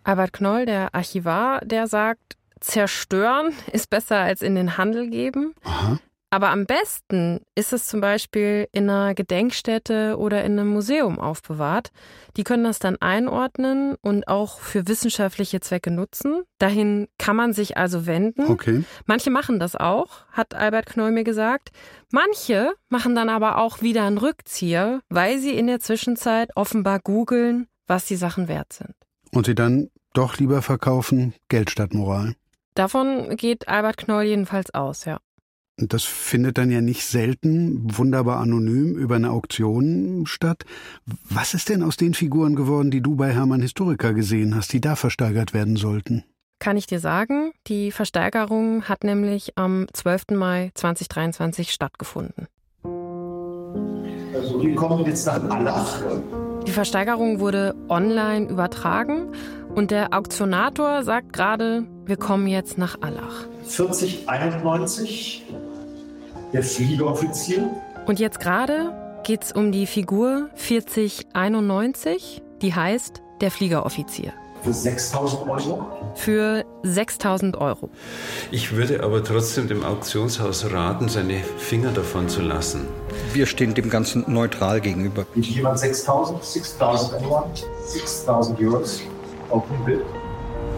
[0.04, 5.54] Albert Knoll, der Archivar, der sagt, zerstören ist besser als in den Handel geben.
[5.64, 5.98] Aha.
[6.32, 11.90] Aber am besten ist es zum Beispiel in einer Gedenkstätte oder in einem Museum aufbewahrt.
[12.38, 16.44] Die können das dann einordnen und auch für wissenschaftliche Zwecke nutzen.
[16.58, 18.46] Dahin kann man sich also wenden.
[18.46, 18.82] Okay.
[19.04, 21.68] Manche machen das auch, hat Albert Knoll mir gesagt.
[22.10, 27.66] Manche machen dann aber auch wieder einen Rückzieher, weil sie in der Zwischenzeit offenbar googeln,
[27.86, 28.94] was die Sachen wert sind.
[29.32, 32.36] Und sie dann doch lieber verkaufen, Geld statt Moral.
[32.72, 35.18] Davon geht Albert Knoll jedenfalls aus, ja.
[35.78, 40.64] Das findet dann ja nicht selten wunderbar anonym über eine Auktion statt.
[41.28, 44.80] Was ist denn aus den Figuren geworden, die du bei Hermann Historiker gesehen hast, die
[44.80, 46.24] da versteigert werden sollten?
[46.58, 50.32] Kann ich dir sagen, die Versteigerung hat nämlich am 12.
[50.34, 52.46] Mai 2023 stattgefunden.
[54.34, 56.02] Also wir kommen jetzt nach Allach.
[56.66, 59.32] Die Versteigerung wurde online übertragen
[59.74, 63.46] und der Auktionator sagt gerade, wir kommen jetzt nach Allach.
[63.64, 65.44] 4091
[66.52, 67.70] der Fliegeroffizier.
[68.06, 68.92] Und jetzt gerade
[69.24, 74.32] geht es um die Figur 4091, die heißt der Fliegeroffizier.
[74.62, 75.86] Für 6000 Euro?
[76.14, 77.90] Für 6000 Euro.
[78.52, 82.86] Ich würde aber trotzdem dem Auktionshaus raten, seine Finger davon zu lassen.
[83.32, 85.26] Wir stehen dem Ganzen neutral gegenüber.
[85.34, 86.44] Gibt jemand 6000?
[86.44, 87.46] 6000 anyone?
[87.86, 89.02] 6000 Euros?
[89.52, 90.00] Open bid?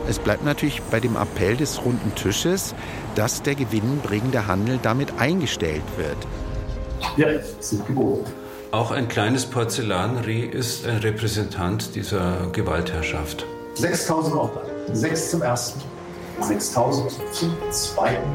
[0.08, 2.74] Es bleibt natürlich bei dem Appell des runden Tisches,
[3.14, 6.16] dass der gewinnbringende Handel damit eingestellt wird.
[7.16, 7.28] Ja,
[7.60, 8.30] sind geboten.
[8.70, 13.46] Auch ein kleines Porzellanreh ist ein Repräsentant dieser Gewaltherrschaft.
[13.74, 14.50] 6000 Euro.
[14.92, 15.80] 6 zum ersten,
[16.40, 18.28] 6000 zum zweiten.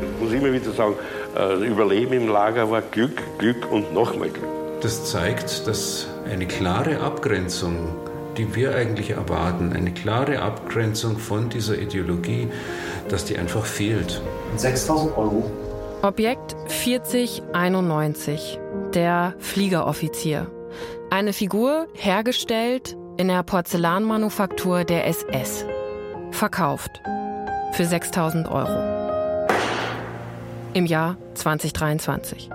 [0.00, 0.94] Ich muss immer wieder sagen,
[1.36, 4.46] äh, Überleben im Lager war Glück, Glück und nochmal Glück.
[4.80, 7.88] Das zeigt, dass eine klare Abgrenzung
[8.36, 12.48] die wir eigentlich erwarten, eine klare Abgrenzung von dieser Ideologie,
[13.08, 14.20] dass die einfach fehlt.
[14.56, 15.50] 6000 Euro.
[16.02, 18.58] Objekt 4091,
[18.94, 20.50] der Fliegeroffizier.
[21.10, 25.64] Eine Figur hergestellt in der Porzellanmanufaktur der SS.
[26.30, 26.90] Verkauft
[27.72, 29.02] für 6000 Euro.
[30.74, 32.50] Im Jahr 2023.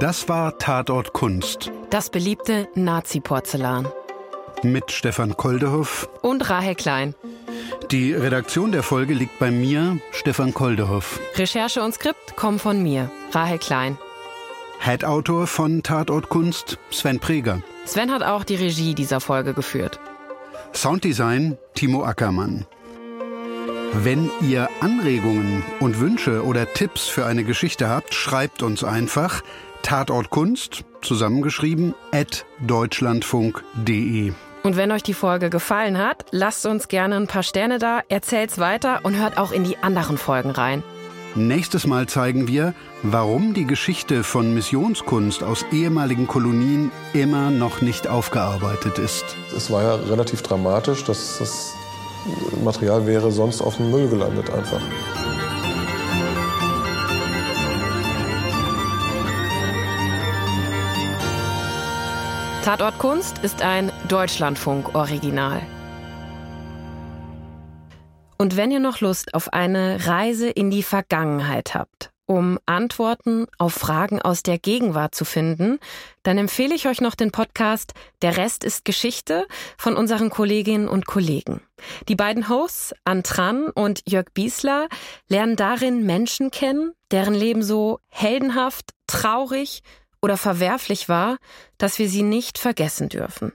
[0.00, 1.70] Das war Tatort Kunst.
[1.90, 3.86] Das beliebte Nazi-Porzellan.
[4.62, 7.14] Mit Stefan Koldehoff und Rahel Klein.
[7.90, 11.20] Die Redaktion der Folge liegt bei mir, Stefan Koldehoff.
[11.36, 13.98] Recherche und Skript kommen von mir, Rahel Klein.
[14.78, 17.60] Head-Autor von Tatort Kunst, Sven Preger.
[17.84, 20.00] Sven hat auch die Regie dieser Folge geführt.
[20.72, 22.64] Sounddesign, Timo Ackermann.
[23.92, 29.42] Wenn ihr Anregungen und Wünsche oder Tipps für eine Geschichte habt, schreibt uns einfach
[29.90, 34.32] Tatort Kunst, zusammengeschrieben, at deutschlandfunk.de.
[34.62, 38.60] Und wenn euch die Folge gefallen hat, lasst uns gerne ein paar Sterne da, erzählt's
[38.60, 40.84] weiter und hört auch in die anderen Folgen rein.
[41.34, 42.72] Nächstes Mal zeigen wir,
[43.02, 49.24] warum die Geschichte von Missionskunst aus ehemaligen Kolonien immer noch nicht aufgearbeitet ist.
[49.56, 51.74] Es war ja relativ dramatisch, dass das
[52.62, 54.82] Material wäre sonst auf dem Müll gelandet einfach.
[62.64, 65.62] Tatort Kunst ist ein Deutschlandfunk-Original.
[68.36, 73.72] Und wenn ihr noch Lust auf eine Reise in die Vergangenheit habt, um Antworten auf
[73.72, 75.78] Fragen aus der Gegenwart zu finden,
[76.22, 79.46] dann empfehle ich euch noch den Podcast Der Rest ist Geschichte
[79.78, 81.62] von unseren Kolleginnen und Kollegen.
[82.08, 84.88] Die beiden Hosts, Antran und Jörg Biesler,
[85.28, 89.82] lernen darin Menschen kennen, deren Leben so heldenhaft, traurig
[90.22, 91.38] oder verwerflich war,
[91.78, 93.52] dass wir sie nicht vergessen dürfen.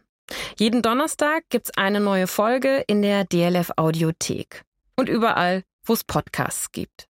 [0.57, 4.63] Jeden Donnerstag gibt's eine neue Folge in der DLF Audiothek
[4.95, 7.07] und überall, wo es Podcasts gibt.